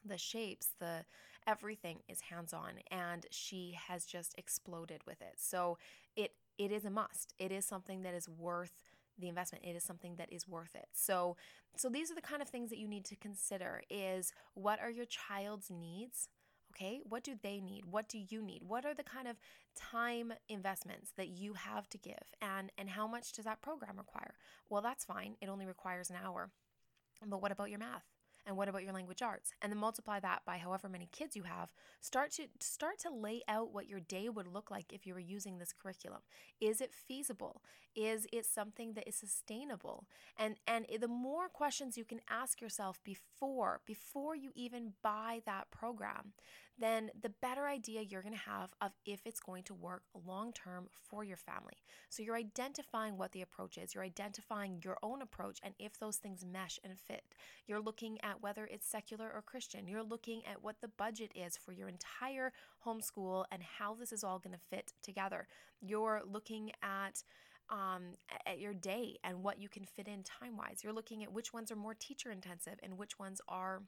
the 0.07 0.19
shapes, 0.19 0.69
the 0.79 1.05
everything 1.47 1.99
is 2.09 2.23
hands-on 2.23 2.73
and 2.91 3.27
she 3.31 3.77
has 3.89 4.05
just 4.05 4.35
exploded 4.37 5.01
with 5.07 5.21
it. 5.21 5.35
So 5.37 5.79
it 6.17 6.33
it 6.59 6.73
is 6.73 6.85
a 6.85 6.91
must. 6.91 7.35
It 7.39 7.53
is 7.53 7.65
something 7.65 8.03
that 8.03 8.15
is 8.15 8.29
worth 8.29 8.73
the 9.19 9.29
investment. 9.29 9.65
It 9.65 9.77
is 9.77 9.85
something 9.85 10.17
that 10.17 10.33
is 10.33 10.49
worth 10.49 10.75
it. 10.75 10.89
So 10.93 11.37
so 11.77 11.89
these 11.89 12.11
are 12.11 12.15
the 12.15 12.21
kind 12.23 12.43
of 12.43 12.49
things 12.49 12.71
that 12.71 12.79
you 12.79 12.89
need 12.89 13.05
to 13.07 13.17
consider 13.17 13.83
is 13.91 14.33
what 14.55 14.81
are 14.81 14.91
your 14.91 15.05
child's 15.05 15.71
needs? 15.71 16.29
Okay? 16.75 17.01
What 17.09 17.23
do 17.23 17.35
they 17.41 17.61
need? 17.61 17.85
What 17.87 18.09
do 18.09 18.19
you 18.19 18.43
need? 18.43 18.63
What 18.67 18.85
are 18.85 18.95
the 18.95 19.03
kind 19.03 19.29
of 19.29 19.37
time 19.75 20.33
investments 20.49 21.13
that 21.17 21.29
you 21.29 21.55
have 21.55 21.89
to 21.91 21.99
give? 21.99 22.35
And 22.43 22.73
and 22.77 22.91
how 22.91 23.07
much 23.07 23.33
does 23.33 23.45
that 23.45 23.63
program 23.63 23.97
require? 23.97 24.35
Well, 24.69 24.83
that's 24.83 25.05
fine. 25.05 25.37
It 25.41 25.49
only 25.49 25.67
requires 25.67 26.11
an 26.11 26.17
hour. 26.23 26.51
But 27.25 27.41
what 27.41 27.53
about 27.53 27.71
your 27.71 27.79
math? 27.79 28.05
And 28.47 28.57
what 28.57 28.69
about 28.69 28.85
your 28.85 28.93
language 28.93 29.23
arts? 29.23 29.53
And 29.61 29.73
then 29.73 29.79
multiply 29.79 30.21
that 30.21 30.43
by 30.47 30.59
however 30.59 30.89
many 30.89 31.09
kids 31.11 31.37
you 31.37 31.43
have. 31.43 31.73
Start 32.01 32.31
to 32.33 32.45
start 32.61 32.99
to 33.01 33.11
lay 33.11 33.43
out 33.49 33.73
what 33.73 33.89
your 33.89 34.01
day 34.01 34.29
would 34.29 34.47
look 34.47 34.71
like 34.71 34.93
if 34.93 35.07
you 35.07 35.15
were 35.15 35.21
using 35.21 35.59
this 35.59 35.73
curriculum. 35.73 36.21
Is 36.61 36.81
it 36.81 36.93
feasible? 36.95 37.63
Is 37.95 38.27
it 38.33 38.47
something 38.47 38.95
that 38.95 39.09
is 39.09 39.17
sustainable? 39.17 40.07
And 40.39 40.57
and 40.67 40.87
the 41.01 41.09
more 41.09 41.49
questions 41.49 41.99
you 41.99 42.05
can 42.05 42.21
ask 42.31 42.61
yourself 42.61 43.01
before 43.03 43.81
before 43.85 44.37
you 44.37 44.53
even 44.55 44.93
buy 45.03 45.43
that 45.47 45.71
program 45.71 46.33
then 46.79 47.11
the 47.21 47.33
better 47.43 47.67
idea 47.67 48.03
you're 48.03 48.23
going 48.23 48.35
to 48.35 48.51
have 48.51 48.73
of 48.81 48.93
if 49.05 49.21
it's 49.25 49.41
going 49.41 49.63
to 49.65 49.75
work 49.75 50.03
long 50.27 50.53
term 50.53 50.89
for 51.09 51.25
your 51.25 51.37
family. 51.37 51.75
So 52.09 52.23
you're 52.23 52.37
identifying 52.37 53.17
what 53.17 53.33
the 53.33 53.43
approach 53.43 53.79
is, 53.79 53.95
you're 53.95 54.05
identifying 54.05 54.81
your 54.85 54.99
own 55.03 55.23
approach 55.23 55.59
and 55.63 55.75
if 55.79 55.99
those 55.99 56.17
things 56.17 56.45
mesh 56.45 56.79
and 56.85 56.99
fit. 56.99 57.25
You're 57.67 57.81
looking 57.81 58.19
at 58.23 58.43
whether 58.43 58.67
it's 58.67 58.87
secular 58.87 59.31
or 59.35 59.43
Christian. 59.43 59.89
You're 59.89 60.03
looking 60.03 60.43
at 60.47 60.63
what 60.63 60.77
the 60.81 60.89
budget 60.89 61.33
is 61.35 61.57
for 61.57 61.73
your 61.73 61.89
entire 61.89 62.53
homeschool 62.85 63.45
and 63.51 63.63
how 63.63 63.95
this 63.95 64.13
is 64.13 64.23
all 64.23 64.39
going 64.39 64.55
to 64.55 64.77
fit 64.77 64.93
together. 65.03 65.47
You're 65.81 66.23
looking 66.27 66.73
at 66.83 67.23
um, 67.69 68.13
at 68.47 68.61
your 68.61 68.75
day 68.75 69.17
and 69.25 69.43
what 69.43 69.61
you 69.61 69.69
can 69.69 69.85
fit 69.85 70.07
in 70.07 70.23
time 70.23 70.57
wise. 70.57 70.81
You're 70.85 70.93
looking 70.93 71.25
at 71.25 71.33
which 71.33 71.53
ones 71.53 71.73
are 71.73 71.77
more 71.77 71.95
teacher 71.95 72.31
intensive 72.31 72.79
and 72.83 72.97
which 72.97 73.19
ones 73.19 73.41
are 73.49 73.83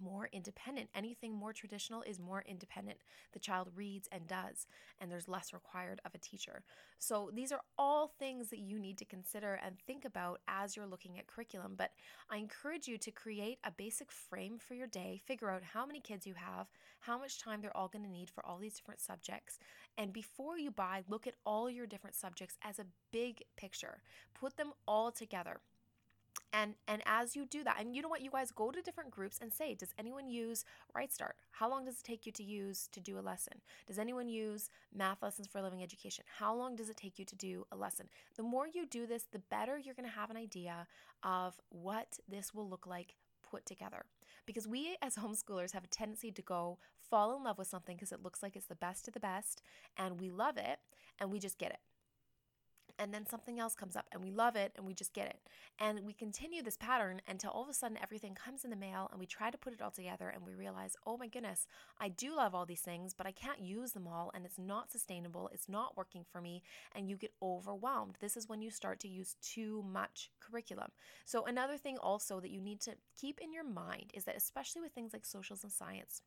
more 0.00 0.28
independent. 0.32 0.88
Anything 0.94 1.34
more 1.34 1.52
traditional 1.52 2.02
is 2.02 2.18
more 2.18 2.44
independent. 2.46 2.98
The 3.32 3.38
child 3.38 3.68
reads 3.74 4.08
and 4.12 4.26
does, 4.26 4.66
and 5.00 5.10
there's 5.10 5.28
less 5.28 5.52
required 5.52 6.00
of 6.04 6.14
a 6.14 6.18
teacher. 6.18 6.62
So 6.98 7.30
these 7.34 7.52
are 7.52 7.62
all 7.78 8.12
things 8.18 8.50
that 8.50 8.58
you 8.58 8.78
need 8.78 8.98
to 8.98 9.04
consider 9.04 9.60
and 9.64 9.78
think 9.86 10.04
about 10.04 10.40
as 10.48 10.76
you're 10.76 10.86
looking 10.86 11.18
at 11.18 11.26
curriculum. 11.26 11.74
But 11.76 11.92
I 12.30 12.36
encourage 12.36 12.88
you 12.88 12.98
to 12.98 13.10
create 13.10 13.58
a 13.64 13.70
basic 13.70 14.10
frame 14.10 14.58
for 14.58 14.74
your 14.74 14.86
day, 14.86 15.20
figure 15.26 15.50
out 15.50 15.62
how 15.62 15.86
many 15.86 16.00
kids 16.00 16.26
you 16.26 16.34
have, 16.34 16.68
how 17.00 17.18
much 17.18 17.40
time 17.40 17.60
they're 17.60 17.76
all 17.76 17.88
going 17.88 18.04
to 18.04 18.10
need 18.10 18.30
for 18.30 18.44
all 18.44 18.58
these 18.58 18.74
different 18.74 19.00
subjects. 19.00 19.58
And 19.96 20.12
before 20.12 20.58
you 20.58 20.70
buy, 20.70 21.02
look 21.08 21.26
at 21.26 21.34
all 21.44 21.70
your 21.70 21.86
different 21.86 22.16
subjects 22.16 22.56
as 22.62 22.78
a 22.78 22.86
big 23.12 23.42
picture. 23.56 24.02
Put 24.34 24.56
them 24.56 24.72
all 24.86 25.10
together 25.10 25.60
and 26.52 26.74
and 26.88 27.02
as 27.06 27.36
you 27.36 27.46
do 27.46 27.62
that 27.64 27.76
and 27.80 27.94
you 27.94 28.02
know 28.02 28.08
what 28.08 28.22
you 28.22 28.30
guys 28.30 28.50
go 28.50 28.70
to 28.70 28.82
different 28.82 29.10
groups 29.10 29.38
and 29.40 29.52
say 29.52 29.74
does 29.74 29.94
anyone 29.98 30.28
use 30.28 30.64
right 30.94 31.12
start 31.12 31.36
how 31.60 31.68
long 31.68 31.84
does 31.84 31.98
it 31.98 32.04
take 32.04 32.24
you 32.24 32.32
to 32.32 32.42
use 32.42 32.88
to 32.92 33.00
do 33.00 33.18
a 33.18 33.20
lesson? 33.20 33.60
Does 33.86 33.98
anyone 33.98 34.28
use 34.28 34.70
math 34.94 35.22
lessons 35.22 35.46
for 35.46 35.60
living 35.60 35.82
education? 35.82 36.24
How 36.38 36.54
long 36.54 36.74
does 36.74 36.88
it 36.88 36.96
take 36.96 37.18
you 37.18 37.24
to 37.26 37.36
do 37.36 37.66
a 37.70 37.76
lesson? 37.76 38.08
The 38.36 38.42
more 38.42 38.66
you 38.66 38.86
do 38.86 39.06
this 39.06 39.26
the 39.30 39.40
better 39.50 39.78
you're 39.78 39.94
going 39.94 40.08
to 40.08 40.14
have 40.14 40.30
an 40.30 40.36
idea 40.36 40.86
of 41.22 41.60
what 41.68 42.18
this 42.28 42.54
will 42.54 42.68
look 42.68 42.86
like 42.86 43.14
put 43.48 43.66
together. 43.66 44.04
Because 44.46 44.66
we 44.66 44.96
as 45.02 45.16
homeschoolers 45.16 45.72
have 45.72 45.84
a 45.84 45.88
tendency 45.88 46.30
to 46.32 46.42
go 46.42 46.78
fall 46.98 47.36
in 47.36 47.44
love 47.44 47.58
with 47.58 47.68
something 47.68 47.96
because 47.96 48.12
it 48.12 48.22
looks 48.22 48.42
like 48.42 48.56
it's 48.56 48.66
the 48.66 48.74
best 48.74 49.08
of 49.08 49.14
the 49.14 49.20
best 49.20 49.62
and 49.96 50.20
we 50.20 50.30
love 50.30 50.56
it 50.56 50.78
and 51.18 51.30
we 51.30 51.38
just 51.38 51.58
get 51.58 51.72
it 51.72 51.80
and 53.00 53.12
then 53.14 53.26
something 53.26 53.58
else 53.58 53.74
comes 53.74 53.96
up 53.96 54.06
and 54.12 54.22
we 54.22 54.30
love 54.30 54.54
it 54.54 54.72
and 54.76 54.86
we 54.86 54.92
just 54.92 55.14
get 55.14 55.26
it. 55.26 55.38
And 55.78 56.00
we 56.04 56.12
continue 56.12 56.62
this 56.62 56.76
pattern 56.76 57.22
until 57.26 57.50
all 57.50 57.62
of 57.62 57.68
a 57.70 57.74
sudden 57.74 57.98
everything 58.02 58.34
comes 58.34 58.62
in 58.62 58.70
the 58.70 58.76
mail 58.76 59.08
and 59.10 59.18
we 59.18 59.26
try 59.26 59.50
to 59.50 59.56
put 59.56 59.72
it 59.72 59.80
all 59.80 59.90
together 59.90 60.28
and 60.28 60.44
we 60.44 60.54
realize, 60.54 60.96
oh 61.06 61.16
my 61.16 61.26
goodness, 61.26 61.66
I 61.98 62.10
do 62.10 62.36
love 62.36 62.54
all 62.54 62.66
these 62.66 62.82
things, 62.82 63.14
but 63.14 63.26
I 63.26 63.32
can't 63.32 63.60
use 63.60 63.92
them 63.92 64.06
all 64.06 64.30
and 64.34 64.44
it's 64.44 64.58
not 64.58 64.92
sustainable, 64.92 65.50
it's 65.52 65.68
not 65.68 65.96
working 65.96 66.24
for 66.30 66.42
me, 66.42 66.62
and 66.94 67.08
you 67.08 67.16
get 67.16 67.32
overwhelmed. 67.42 68.18
This 68.20 68.36
is 68.36 68.48
when 68.48 68.60
you 68.60 68.70
start 68.70 69.00
to 69.00 69.08
use 69.08 69.36
too 69.42 69.82
much 69.90 70.30
curriculum. 70.38 70.90
So, 71.24 71.46
another 71.46 71.78
thing 71.78 71.96
also 71.98 72.38
that 72.40 72.50
you 72.50 72.60
need 72.60 72.80
to 72.82 72.92
keep 73.18 73.40
in 73.40 73.52
your 73.52 73.64
mind 73.64 74.10
is 74.12 74.24
that, 74.24 74.36
especially 74.36 74.82
with 74.82 74.92
things 74.92 75.14
like 75.14 75.24
socials 75.24 75.62
and 75.62 75.72
science, 75.72 76.22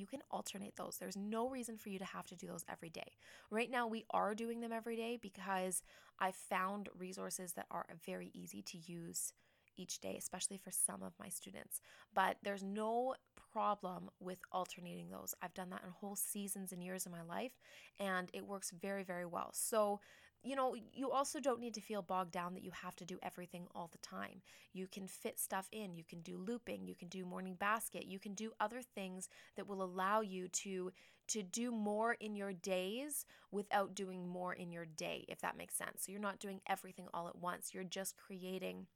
you 0.00 0.06
can 0.06 0.20
alternate 0.30 0.76
those. 0.76 0.96
There's 0.98 1.16
no 1.16 1.48
reason 1.48 1.76
for 1.76 1.88
you 1.88 1.98
to 1.98 2.04
have 2.04 2.26
to 2.26 2.36
do 2.36 2.46
those 2.46 2.64
every 2.70 2.90
day. 2.90 3.16
Right 3.50 3.70
now, 3.70 3.86
we 3.86 4.04
are 4.10 4.34
doing 4.34 4.60
them 4.60 4.72
every 4.72 4.96
day 4.96 5.18
because 5.20 5.82
I've 6.18 6.36
found 6.36 6.88
resources 6.96 7.52
that 7.52 7.66
are 7.70 7.86
very 8.04 8.30
easy 8.34 8.62
to 8.62 8.78
use 8.78 9.32
each 9.76 10.00
day, 10.00 10.16
especially 10.18 10.58
for 10.58 10.70
some 10.70 11.02
of 11.02 11.12
my 11.18 11.28
students. 11.28 11.80
But 12.14 12.36
there's 12.42 12.64
no 12.64 13.14
problem 13.52 14.10
with 14.20 14.38
alternating 14.52 15.10
those. 15.10 15.34
I've 15.40 15.54
done 15.54 15.70
that 15.70 15.82
in 15.84 15.90
whole 15.90 16.16
seasons 16.16 16.72
and 16.72 16.82
years 16.82 17.06
of 17.06 17.12
my 17.12 17.22
life, 17.22 17.52
and 17.98 18.28
it 18.32 18.46
works 18.46 18.70
very, 18.70 19.04
very 19.04 19.24
well. 19.24 19.50
So 19.52 20.00
you 20.42 20.56
know, 20.56 20.74
you 20.92 21.10
also 21.10 21.40
don't 21.40 21.60
need 21.60 21.74
to 21.74 21.80
feel 21.80 22.02
bogged 22.02 22.32
down 22.32 22.54
that 22.54 22.62
you 22.62 22.70
have 22.70 22.96
to 22.96 23.04
do 23.04 23.18
everything 23.22 23.66
all 23.74 23.88
the 23.90 23.98
time. 23.98 24.42
You 24.72 24.86
can 24.86 25.06
fit 25.06 25.38
stuff 25.38 25.68
in. 25.72 25.94
You 25.96 26.04
can 26.04 26.20
do 26.20 26.36
looping, 26.36 26.86
you 26.86 26.94
can 26.94 27.08
do 27.08 27.24
morning 27.24 27.54
basket, 27.54 28.06
you 28.06 28.18
can 28.18 28.34
do 28.34 28.52
other 28.60 28.80
things 28.82 29.28
that 29.56 29.66
will 29.66 29.82
allow 29.82 30.20
you 30.20 30.48
to 30.48 30.92
to 31.28 31.42
do 31.42 31.70
more 31.70 32.14
in 32.14 32.34
your 32.34 32.54
days 32.54 33.26
without 33.50 33.94
doing 33.94 34.26
more 34.26 34.54
in 34.54 34.72
your 34.72 34.86
day, 34.86 35.26
if 35.28 35.42
that 35.42 35.58
makes 35.58 35.76
sense. 35.76 36.04
So 36.04 36.12
you're 36.12 36.20
not 36.22 36.38
doing 36.38 36.62
everything 36.66 37.06
all 37.12 37.28
at 37.28 37.36
once. 37.36 37.74
You're 37.74 37.84
just 37.84 38.16
creating 38.16 38.86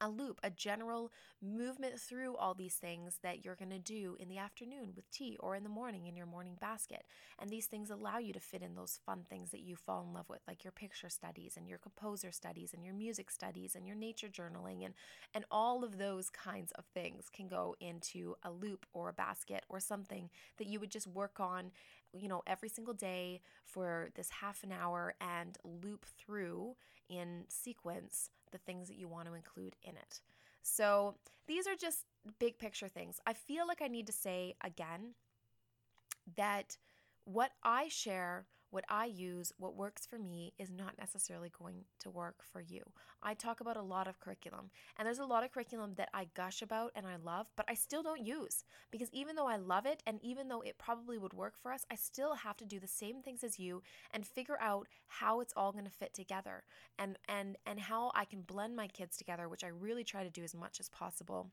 a 0.00 0.08
loop, 0.08 0.40
a 0.42 0.50
general 0.50 1.12
movement 1.40 1.98
through 1.98 2.36
all 2.36 2.54
these 2.54 2.74
things 2.74 3.18
that 3.22 3.44
you're 3.44 3.56
going 3.56 3.70
to 3.70 3.78
do 3.78 4.16
in 4.18 4.28
the 4.28 4.38
afternoon 4.38 4.92
with 4.94 5.10
tea 5.10 5.36
or 5.40 5.54
in 5.54 5.62
the 5.62 5.68
morning 5.68 6.06
in 6.06 6.16
your 6.16 6.26
morning 6.26 6.56
basket. 6.60 7.04
And 7.38 7.50
these 7.50 7.66
things 7.66 7.90
allow 7.90 8.18
you 8.18 8.32
to 8.32 8.40
fit 8.40 8.62
in 8.62 8.74
those 8.74 8.98
fun 9.04 9.24
things 9.28 9.50
that 9.50 9.62
you 9.62 9.76
fall 9.76 10.04
in 10.06 10.12
love 10.12 10.28
with, 10.28 10.40
like 10.46 10.64
your 10.64 10.72
picture 10.72 11.08
studies 11.08 11.54
and 11.56 11.68
your 11.68 11.78
composer 11.78 12.30
studies 12.30 12.72
and 12.74 12.84
your 12.84 12.94
music 12.94 13.30
studies 13.30 13.74
and 13.74 13.86
your 13.86 13.96
nature 13.96 14.28
journaling 14.28 14.84
and 14.84 14.94
and 15.34 15.44
all 15.50 15.84
of 15.84 15.98
those 15.98 16.30
kinds 16.30 16.72
of 16.72 16.84
things 16.86 17.28
can 17.32 17.48
go 17.48 17.74
into 17.80 18.34
a 18.42 18.50
loop 18.50 18.86
or 18.92 19.08
a 19.08 19.12
basket 19.12 19.64
or 19.68 19.80
something 19.80 20.30
that 20.58 20.66
you 20.66 20.78
would 20.78 20.90
just 20.90 21.06
work 21.06 21.40
on 21.40 21.70
you 22.12 22.28
know 22.28 22.42
every 22.46 22.68
single 22.68 22.94
day 22.94 23.40
for 23.64 24.10
this 24.14 24.30
half 24.40 24.62
an 24.62 24.72
hour 24.72 25.14
and 25.20 25.58
loop 25.64 26.04
through 26.04 26.76
in 27.08 27.44
sequence 27.48 28.30
the 28.52 28.58
things 28.58 28.88
that 28.88 28.96
you 28.96 29.08
want 29.08 29.26
to 29.26 29.34
include 29.34 29.76
in 29.82 29.96
it. 29.96 30.20
So 30.62 31.16
these 31.46 31.66
are 31.66 31.74
just 31.74 32.04
big 32.38 32.58
picture 32.58 32.88
things. 32.88 33.20
I 33.26 33.32
feel 33.32 33.66
like 33.66 33.82
I 33.82 33.88
need 33.88 34.06
to 34.06 34.12
say 34.12 34.54
again 34.62 35.14
that 36.36 36.76
what 37.24 37.50
I 37.62 37.88
share 37.88 38.46
what 38.72 38.84
I 38.88 39.04
use, 39.04 39.52
what 39.58 39.76
works 39.76 40.06
for 40.06 40.18
me, 40.18 40.54
is 40.58 40.70
not 40.70 40.98
necessarily 40.98 41.52
going 41.56 41.84
to 42.00 42.10
work 42.10 42.36
for 42.42 42.62
you. 42.62 42.82
I 43.22 43.34
talk 43.34 43.60
about 43.60 43.76
a 43.76 43.82
lot 43.82 44.08
of 44.08 44.18
curriculum, 44.18 44.70
and 44.96 45.06
there's 45.06 45.18
a 45.18 45.26
lot 45.26 45.44
of 45.44 45.52
curriculum 45.52 45.92
that 45.98 46.08
I 46.14 46.28
gush 46.34 46.62
about 46.62 46.90
and 46.96 47.06
I 47.06 47.16
love, 47.16 47.48
but 47.54 47.66
I 47.68 47.74
still 47.74 48.02
don't 48.02 48.26
use 48.26 48.64
because 48.90 49.10
even 49.12 49.36
though 49.36 49.46
I 49.46 49.56
love 49.56 49.84
it 49.84 50.02
and 50.06 50.18
even 50.22 50.48
though 50.48 50.62
it 50.62 50.78
probably 50.78 51.18
would 51.18 51.34
work 51.34 51.54
for 51.62 51.70
us, 51.70 51.84
I 51.90 51.96
still 51.96 52.34
have 52.34 52.56
to 52.56 52.64
do 52.64 52.80
the 52.80 52.86
same 52.88 53.20
things 53.20 53.44
as 53.44 53.58
you 53.58 53.82
and 54.10 54.26
figure 54.26 54.58
out 54.58 54.88
how 55.06 55.40
it's 55.40 55.52
all 55.54 55.72
going 55.72 55.84
to 55.84 55.90
fit 55.90 56.14
together 56.14 56.64
and 56.98 57.18
and 57.28 57.58
and 57.66 57.78
how 57.78 58.10
I 58.14 58.24
can 58.24 58.40
blend 58.40 58.74
my 58.74 58.86
kids 58.86 59.18
together, 59.18 59.50
which 59.50 59.64
I 59.64 59.68
really 59.68 60.04
try 60.04 60.24
to 60.24 60.30
do 60.30 60.42
as 60.42 60.54
much 60.54 60.80
as 60.80 60.88
possible 60.88 61.50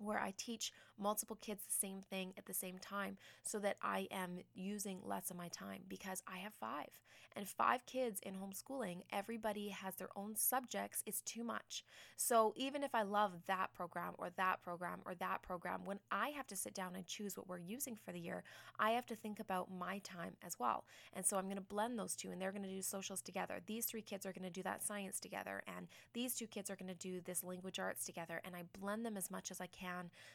where 0.00 0.18
I 0.18 0.34
teach 0.36 0.72
multiple 0.98 1.38
kids 1.40 1.64
the 1.64 1.86
same 1.86 2.02
thing 2.02 2.32
at 2.36 2.46
the 2.46 2.54
same 2.54 2.78
time 2.78 3.16
so 3.42 3.58
that 3.60 3.76
I 3.82 4.08
am 4.10 4.40
using 4.54 5.00
less 5.04 5.30
of 5.30 5.36
my 5.36 5.48
time 5.48 5.82
because 5.88 6.22
I 6.26 6.38
have 6.38 6.54
five. 6.54 6.98
And 7.36 7.46
five 7.46 7.86
kids 7.86 8.18
in 8.24 8.34
homeschooling, 8.34 9.02
everybody 9.12 9.68
has 9.68 9.94
their 9.94 10.08
own 10.16 10.34
subjects. 10.34 11.02
It's 11.06 11.20
too 11.20 11.44
much. 11.44 11.84
So 12.16 12.52
even 12.56 12.82
if 12.82 12.92
I 12.92 13.02
love 13.02 13.32
that 13.46 13.72
program 13.72 14.14
or 14.18 14.30
that 14.36 14.62
program 14.62 14.98
or 15.06 15.14
that 15.14 15.42
program, 15.42 15.82
when 15.84 16.00
I 16.10 16.30
have 16.30 16.48
to 16.48 16.56
sit 16.56 16.74
down 16.74 16.96
and 16.96 17.06
choose 17.06 17.36
what 17.36 17.48
we're 17.48 17.58
using 17.58 17.96
for 18.04 18.10
the 18.10 18.18
year, 18.18 18.42
I 18.80 18.90
have 18.90 19.06
to 19.06 19.14
think 19.14 19.38
about 19.38 19.68
my 19.70 19.98
time 19.98 20.36
as 20.44 20.58
well. 20.58 20.84
And 21.12 21.24
so 21.24 21.36
I'm 21.36 21.44
going 21.44 21.54
to 21.54 21.60
blend 21.60 21.98
those 21.98 22.16
two 22.16 22.30
and 22.30 22.42
they're 22.42 22.52
going 22.52 22.64
to 22.64 22.68
do 22.68 22.82
socials 22.82 23.22
together. 23.22 23.60
These 23.64 23.86
three 23.86 24.02
kids 24.02 24.26
are 24.26 24.32
going 24.32 24.42
to 24.42 24.50
do 24.50 24.64
that 24.64 24.82
science 24.82 25.20
together. 25.20 25.62
And 25.68 25.86
these 26.12 26.34
two 26.34 26.48
kids 26.48 26.68
are 26.68 26.76
going 26.76 26.92
to 26.92 26.94
do 26.94 27.20
this 27.20 27.44
language 27.44 27.78
arts 27.78 28.04
together. 28.04 28.40
And 28.44 28.56
I 28.56 28.64
blend 28.80 29.06
them 29.06 29.16
as 29.16 29.30
much 29.30 29.52
as 29.52 29.60
I 29.60 29.66
can 29.66 29.89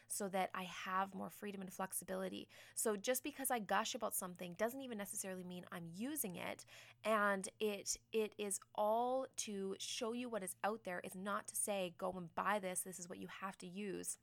so 0.08 0.28
that 0.30 0.50
I 0.54 0.64
have 0.64 1.14
more 1.14 1.30
freedom 1.30 1.62
and 1.62 1.72
flexibility. 1.72 2.48
So 2.76 2.96
just 2.96 3.24
because 3.24 3.52
I 3.52 3.60
gush 3.60 3.96
about 3.96 4.16
something 4.16 4.56
doesn't 4.58 4.82
even 4.82 4.98
necessarily 4.98 5.44
mean 5.44 5.66
I'm 5.72 5.88
using 5.96 6.36
it. 6.36 6.66
And 7.04 7.50
it 7.60 7.98
it 8.12 8.34
is 8.38 8.60
all 8.76 9.28
to 9.38 9.76
show 9.80 10.14
you 10.14 10.30
what 10.30 10.44
is 10.44 10.56
out 10.64 10.82
there, 10.84 11.02
is 11.04 11.16
not 11.16 11.48
to 11.48 11.56
say, 11.56 11.94
go 11.98 12.14
and 12.18 12.34
buy 12.36 12.60
this, 12.60 12.82
this 12.82 13.00
is 13.00 13.10
what 13.10 13.20
you 13.20 13.28
have 13.42 13.58
to 13.60 13.68
use 13.68 14.18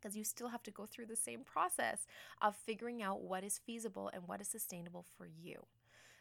because 0.00 0.16
you 0.16 0.24
still 0.24 0.48
have 0.48 0.62
to 0.62 0.70
go 0.70 0.86
through 0.86 1.06
the 1.06 1.16
same 1.16 1.40
process 1.40 2.06
of 2.40 2.56
figuring 2.56 3.02
out 3.02 3.20
what 3.20 3.42
is 3.42 3.58
feasible 3.58 4.10
and 4.14 4.28
what 4.28 4.40
is 4.40 4.48
sustainable 4.48 5.04
for 5.16 5.26
you. 5.26 5.66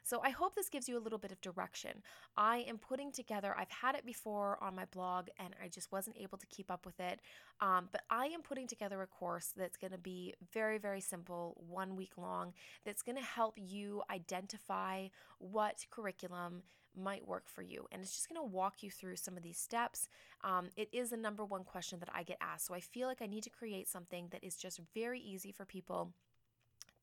So 0.08 0.22
I 0.24 0.30
hope 0.30 0.56
this 0.56 0.70
gives 0.70 0.88
you 0.88 0.98
a 0.98 1.04
little 1.04 1.20
bit 1.20 1.34
of 1.34 1.42
direction. 1.42 2.02
I 2.38 2.60
am 2.60 2.78
putting 2.78 3.12
together, 3.12 3.54
I've 3.58 3.70
had 3.70 3.94
it 3.94 4.06
before 4.06 4.58
on 4.62 4.74
my 4.74 4.86
blog 4.86 5.28
and 5.38 5.54
I 5.62 5.68
just 5.68 5.92
wasn't 5.92 6.16
able 6.18 6.38
to 6.38 6.48
keep 6.48 6.72
up 6.72 6.86
with 6.86 6.98
it. 7.02 7.20
Um, 7.60 7.90
but 7.92 8.04
I 8.10 8.28
am 8.28 8.42
putting 8.42 8.68
together 8.68 9.02
a 9.02 9.08
course 9.08 9.52
that's 9.58 9.76
going 9.76 9.92
to 9.92 9.98
be 9.98 10.34
very, 10.54 10.78
very 10.78 11.02
simple, 11.02 11.62
one 11.68 11.98
week 11.98 12.12
long, 12.18 12.54
that's 12.86 13.02
going 13.02 13.18
to 13.18 13.22
help 13.22 13.56
you 13.58 14.02
identify 14.10 15.10
what 15.40 15.86
curriculum 15.92 16.64
might 16.96 17.28
work 17.28 17.50
for 17.50 17.62
you. 17.62 17.86
And 17.92 18.02
it's 18.02 18.16
just 18.16 18.30
going 18.30 18.40
to 18.40 18.56
walk 18.56 18.84
you 18.84 18.90
through 18.90 19.18
some 19.18 19.36
of 19.36 19.44
these 19.44 19.58
steps. 19.58 20.08
Um, 20.42 20.70
it 20.78 20.88
is 20.94 21.10
the 21.10 21.18
number 21.18 21.44
one 21.44 21.66
question 21.66 22.00
that 22.00 22.10
I 22.14 22.24
get 22.24 22.38
asked. 22.40 22.68
So 22.68 22.74
I 22.74 22.80
feel 22.80 23.10
like 23.10 23.22
I 23.22 23.28
need 23.28 23.44
to 23.44 23.50
create 23.50 23.90
something 23.90 24.30
that 24.32 24.42
is 24.42 24.56
just 24.56 24.80
very 24.96 25.20
easy 25.20 25.52
for 25.52 25.66
people 25.66 26.14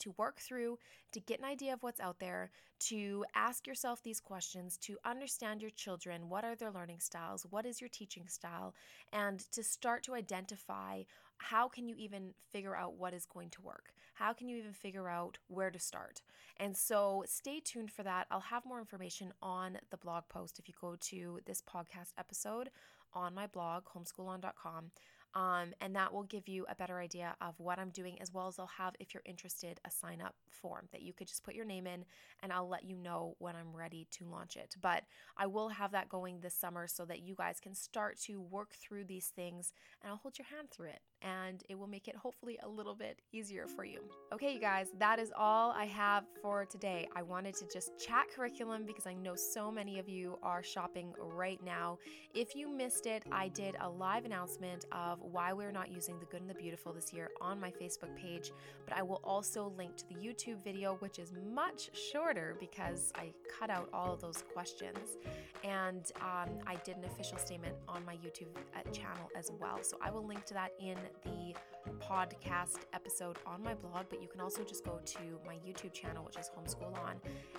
to 0.00 0.14
work 0.16 0.40
through, 0.40 0.78
to 1.12 1.20
get 1.20 1.38
an 1.38 1.44
idea 1.44 1.72
of 1.72 1.82
what's 1.82 2.00
out 2.00 2.18
there, 2.18 2.50
to 2.80 3.24
ask 3.34 3.66
yourself 3.66 4.02
these 4.02 4.20
questions, 4.20 4.76
to 4.78 4.98
understand 5.04 5.60
your 5.60 5.70
children. 5.70 6.28
What 6.28 6.44
are 6.44 6.54
their 6.54 6.70
learning 6.70 7.00
styles? 7.00 7.46
What 7.48 7.66
is 7.66 7.80
your 7.80 7.88
teaching 7.88 8.28
style? 8.28 8.74
And 9.12 9.40
to 9.52 9.62
start 9.62 10.02
to 10.04 10.14
identify 10.14 11.02
how 11.38 11.68
can 11.68 11.88
you 11.88 11.94
even 11.96 12.34
figure 12.52 12.76
out 12.76 12.94
what 12.96 13.14
is 13.14 13.26
going 13.26 13.50
to 13.50 13.62
work? 13.62 13.92
How 14.14 14.32
can 14.32 14.48
you 14.48 14.56
even 14.56 14.72
figure 14.72 15.08
out 15.08 15.38
where 15.48 15.70
to 15.70 15.78
start? 15.78 16.22
And 16.58 16.76
so 16.76 17.24
stay 17.26 17.60
tuned 17.60 17.90
for 17.90 18.02
that. 18.04 18.26
I'll 18.30 18.40
have 18.40 18.64
more 18.64 18.78
information 18.78 19.32
on 19.42 19.78
the 19.90 19.96
blog 19.96 20.24
post 20.28 20.58
if 20.58 20.68
you 20.68 20.74
go 20.80 20.96
to 20.98 21.40
this 21.46 21.62
podcast 21.62 22.12
episode 22.16 22.70
on 23.12 23.34
my 23.34 23.46
blog, 23.46 23.84
homeschoolon.com. 23.94 24.90
Um, 25.34 25.74
and 25.80 25.94
that 25.96 26.12
will 26.12 26.22
give 26.22 26.48
you 26.48 26.64
a 26.68 26.74
better 26.74 26.98
idea 26.98 27.34
of 27.40 27.54
what 27.58 27.78
I'm 27.78 27.90
doing, 27.90 28.20
as 28.20 28.32
well 28.32 28.46
as 28.46 28.58
I'll 28.58 28.70
have, 28.78 28.94
if 29.00 29.12
you're 29.12 29.22
interested, 29.26 29.80
a 29.84 29.90
sign 29.90 30.20
up 30.20 30.34
form 30.48 30.86
that 30.92 31.02
you 31.02 31.12
could 31.12 31.26
just 31.26 31.42
put 31.42 31.54
your 31.54 31.64
name 31.64 31.86
in 31.86 32.04
and 32.42 32.52
I'll 32.52 32.68
let 32.68 32.84
you 32.84 32.96
know 32.96 33.34
when 33.38 33.56
I'm 33.56 33.74
ready 33.74 34.06
to 34.12 34.24
launch 34.24 34.56
it. 34.56 34.76
But 34.80 35.02
I 35.36 35.46
will 35.46 35.68
have 35.68 35.92
that 35.92 36.08
going 36.08 36.40
this 36.40 36.54
summer 36.54 36.86
so 36.86 37.04
that 37.06 37.22
you 37.22 37.34
guys 37.34 37.58
can 37.60 37.74
start 37.74 38.18
to 38.22 38.40
work 38.40 38.74
through 38.74 39.04
these 39.04 39.26
things 39.34 39.72
and 40.02 40.10
I'll 40.10 40.18
hold 40.18 40.38
your 40.38 40.46
hand 40.46 40.70
through 40.70 40.88
it 40.88 41.00
and 41.22 41.62
it 41.68 41.78
will 41.78 41.86
make 41.86 42.06
it 42.06 42.16
hopefully 42.16 42.58
a 42.62 42.68
little 42.68 42.94
bit 42.94 43.20
easier 43.32 43.66
for 43.66 43.84
you. 43.84 44.00
Okay, 44.32 44.54
you 44.54 44.60
guys, 44.60 44.88
that 44.98 45.18
is 45.18 45.32
all 45.36 45.72
I 45.72 45.86
have 45.86 46.24
for 46.42 46.64
today. 46.64 47.08
I 47.16 47.22
wanted 47.22 47.54
to 47.56 47.66
just 47.72 47.98
chat 47.98 48.26
curriculum 48.34 48.84
because 48.86 49.06
I 49.06 49.14
know 49.14 49.34
so 49.34 49.70
many 49.70 49.98
of 49.98 50.08
you 50.08 50.38
are 50.42 50.62
shopping 50.62 51.12
right 51.18 51.62
now. 51.64 51.98
If 52.34 52.54
you 52.54 52.68
missed 52.68 53.06
it, 53.06 53.22
I 53.32 53.48
did 53.48 53.74
a 53.80 53.88
live 53.88 54.24
announcement 54.24 54.84
of 54.92 55.18
why 55.30 55.52
we're 55.52 55.72
not 55.72 55.90
using 55.90 56.18
the 56.18 56.26
good 56.26 56.40
and 56.40 56.50
the 56.50 56.54
beautiful 56.54 56.92
this 56.92 57.12
year 57.12 57.30
on 57.40 57.60
my 57.60 57.70
Facebook 57.70 58.14
page, 58.16 58.52
but 58.86 58.96
I 58.96 59.02
will 59.02 59.20
also 59.24 59.72
link 59.76 59.96
to 59.96 60.08
the 60.08 60.14
YouTube 60.14 60.62
video, 60.62 60.96
which 60.96 61.18
is 61.18 61.32
much 61.52 61.90
shorter 61.94 62.56
because 62.60 63.12
I 63.14 63.32
cut 63.58 63.70
out 63.70 63.88
all 63.92 64.12
of 64.12 64.20
those 64.20 64.44
questions. 64.52 65.16
And 65.62 66.10
um, 66.20 66.50
I 66.66 66.76
did 66.84 66.96
an 66.96 67.04
official 67.04 67.38
statement 67.38 67.74
on 67.88 68.04
my 68.04 68.14
YouTube 68.16 68.48
uh, 68.76 68.90
channel 68.90 69.30
as 69.36 69.50
well. 69.60 69.78
So 69.82 69.96
I 70.02 70.10
will 70.10 70.26
link 70.26 70.44
to 70.46 70.54
that 70.54 70.72
in 70.78 70.96
the 71.22 71.54
podcast 71.92 72.86
episode 72.92 73.38
on 73.46 73.62
my 73.62 73.74
blog, 73.74 74.06
but 74.08 74.22
you 74.22 74.28
can 74.28 74.40
also 74.40 74.62
just 74.62 74.84
go 74.84 75.00
to 75.04 75.18
my 75.46 75.54
YouTube 75.56 75.92
channel, 75.92 76.24
which 76.24 76.36
is 76.36 76.50
Homeschool 76.56 76.96
On, 77.06 77.16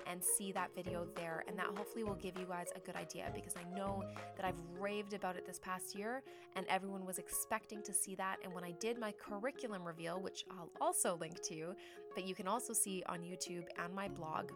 and 0.07 0.23
see 0.23 0.51
that 0.51 0.73
video 0.75 1.05
there. 1.15 1.43
And 1.47 1.57
that 1.57 1.67
hopefully 1.67 2.03
will 2.03 2.15
give 2.15 2.37
you 2.37 2.45
guys 2.45 2.67
a 2.75 2.79
good 2.79 2.95
idea 2.95 3.31
because 3.33 3.53
I 3.55 3.77
know 3.77 4.03
that 4.35 4.45
I've 4.45 4.59
raved 4.79 5.13
about 5.13 5.35
it 5.35 5.45
this 5.45 5.59
past 5.59 5.95
year 5.95 6.23
and 6.55 6.65
everyone 6.69 7.05
was 7.05 7.17
expecting 7.17 7.81
to 7.83 7.93
see 7.93 8.15
that. 8.15 8.37
And 8.43 8.53
when 8.53 8.63
I 8.63 8.71
did 8.71 8.99
my 8.99 9.11
curriculum 9.11 9.83
reveal, 9.83 10.19
which 10.19 10.45
I'll 10.51 10.69
also 10.81 11.17
link 11.19 11.41
to, 11.43 11.75
but 12.13 12.25
you 12.27 12.35
can 12.35 12.47
also 12.47 12.73
see 12.73 13.03
on 13.07 13.19
YouTube 13.19 13.65
and 13.83 13.93
my 13.93 14.07
blog, 14.07 14.51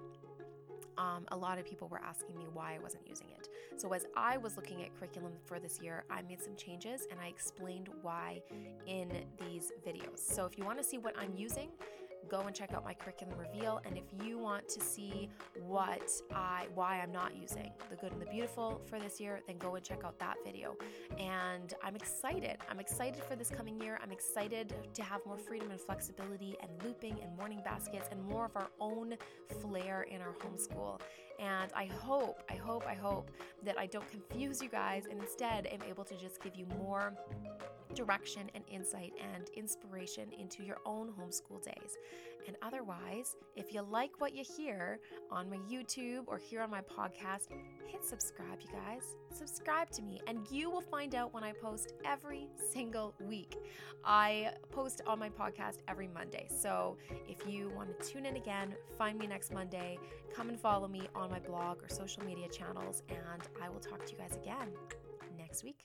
um, 0.99 1.25
a 1.29 1.37
lot 1.37 1.57
of 1.57 1.65
people 1.65 1.87
were 1.87 2.01
asking 2.03 2.37
me 2.37 2.45
why 2.53 2.75
I 2.75 2.79
wasn't 2.79 3.07
using 3.07 3.27
it. 3.29 3.47
So, 3.77 3.93
as 3.93 4.05
I 4.17 4.37
was 4.37 4.57
looking 4.57 4.83
at 4.83 4.93
curriculum 4.99 5.31
for 5.45 5.57
this 5.57 5.79
year, 5.81 6.03
I 6.11 6.21
made 6.23 6.41
some 6.41 6.55
changes 6.57 7.07
and 7.09 7.19
I 7.19 7.27
explained 7.27 7.89
why 8.01 8.41
in 8.85 9.09
these 9.39 9.71
videos. 9.87 10.19
So, 10.19 10.45
if 10.45 10.57
you 10.57 10.65
want 10.65 10.77
to 10.77 10.83
see 10.83 10.97
what 10.97 11.15
I'm 11.17 11.33
using, 11.35 11.69
go 12.29 12.41
and 12.41 12.55
check 12.55 12.73
out 12.73 12.83
my 12.83 12.93
curriculum 12.93 13.37
reveal. 13.37 13.81
And 13.85 13.97
if 13.97 14.05
you 14.23 14.37
want 14.37 14.67
to 14.69 14.81
see 14.81 15.29
what 15.65 16.09
I 16.33 16.67
why 16.73 16.99
I'm 17.01 17.11
not 17.11 17.35
using 17.35 17.71
the 17.89 17.95
good 17.95 18.11
and 18.11 18.21
the 18.21 18.25
beautiful 18.25 18.81
for 18.85 18.99
this 18.99 19.19
year, 19.19 19.39
then 19.47 19.57
go 19.57 19.75
and 19.75 19.83
check 19.83 20.03
out 20.05 20.19
that 20.19 20.35
video. 20.45 20.75
And 21.17 21.73
I'm 21.83 21.95
excited. 21.95 22.57
I'm 22.69 22.79
excited 22.79 23.23
for 23.23 23.35
this 23.35 23.49
coming 23.49 23.79
year. 23.81 23.99
I'm 24.01 24.11
excited 24.11 24.73
to 24.93 25.03
have 25.03 25.21
more 25.25 25.37
freedom 25.37 25.71
and 25.71 25.79
flexibility 25.79 26.55
and 26.61 26.71
looping 26.83 27.19
and 27.21 27.35
morning 27.37 27.61
baskets 27.63 28.07
and 28.11 28.23
more 28.23 28.45
of 28.45 28.55
our 28.55 28.69
own 28.79 29.15
flair 29.61 30.03
in 30.03 30.21
our 30.21 30.33
homeschool. 30.33 30.99
And 31.39 31.71
I 31.73 31.85
hope, 31.85 32.43
I 32.49 32.55
hope, 32.55 32.85
I 32.85 32.93
hope 32.93 33.31
that 33.63 33.79
I 33.79 33.85
don't 33.85 34.09
confuse 34.11 34.61
you 34.61 34.69
guys 34.69 35.05
and 35.09 35.19
instead 35.21 35.67
am 35.67 35.79
able 35.89 36.03
to 36.03 36.15
just 36.17 36.41
give 36.43 36.55
you 36.55 36.65
more 36.77 37.13
direction 37.93 38.49
and 38.55 38.63
insight 38.71 39.13
and 39.33 39.49
inspiration 39.55 40.31
into 40.37 40.63
your 40.63 40.77
own 40.85 41.09
homeschool 41.09 41.63
days. 41.63 41.97
And 42.47 42.55
otherwise, 42.61 43.35
if 43.55 43.73
you 43.73 43.81
like 43.81 44.19
what 44.19 44.33
you 44.33 44.43
hear 44.43 44.99
on 45.29 45.49
my 45.49 45.57
YouTube 45.71 46.23
or 46.27 46.37
here 46.37 46.61
on 46.61 46.71
my 46.71 46.81
podcast, 46.81 47.49
hit 47.85 48.03
subscribe, 48.03 48.59
you 48.61 48.69
guys. 48.71 49.03
Subscribe 49.31 49.89
to 49.91 50.01
me, 50.01 50.19
and 50.25 50.39
you 50.49 50.69
will 50.69 50.81
find 50.81 51.15
out 51.15 51.33
when 51.33 51.43
I 51.43 51.51
post 51.51 51.93
every 52.05 52.47
single 52.71 53.13
week. 53.19 53.57
I 54.03 54.53
post 54.71 55.01
on 55.05 55.19
my 55.19 55.29
podcast 55.29 55.77
every 55.87 56.07
Monday. 56.07 56.47
So 56.49 56.97
if 57.27 57.45
you 57.47 57.71
want 57.75 57.99
to 57.99 58.09
tune 58.09 58.25
in 58.25 58.37
again, 58.37 58.73
find 58.97 59.19
me 59.19 59.27
next 59.27 59.53
Monday, 59.53 59.99
come 60.33 60.49
and 60.49 60.59
follow 60.59 60.87
me 60.87 61.01
on 61.13 61.29
my 61.29 61.39
blog 61.39 61.83
or 61.83 61.89
social 61.89 62.23
media 62.23 62.47
channels, 62.47 63.03
and 63.09 63.43
I 63.61 63.69
will 63.69 63.81
talk 63.81 64.05
to 64.05 64.11
you 64.11 64.17
guys 64.17 64.35
again 64.35 64.69
next 65.37 65.63
week. 65.63 65.77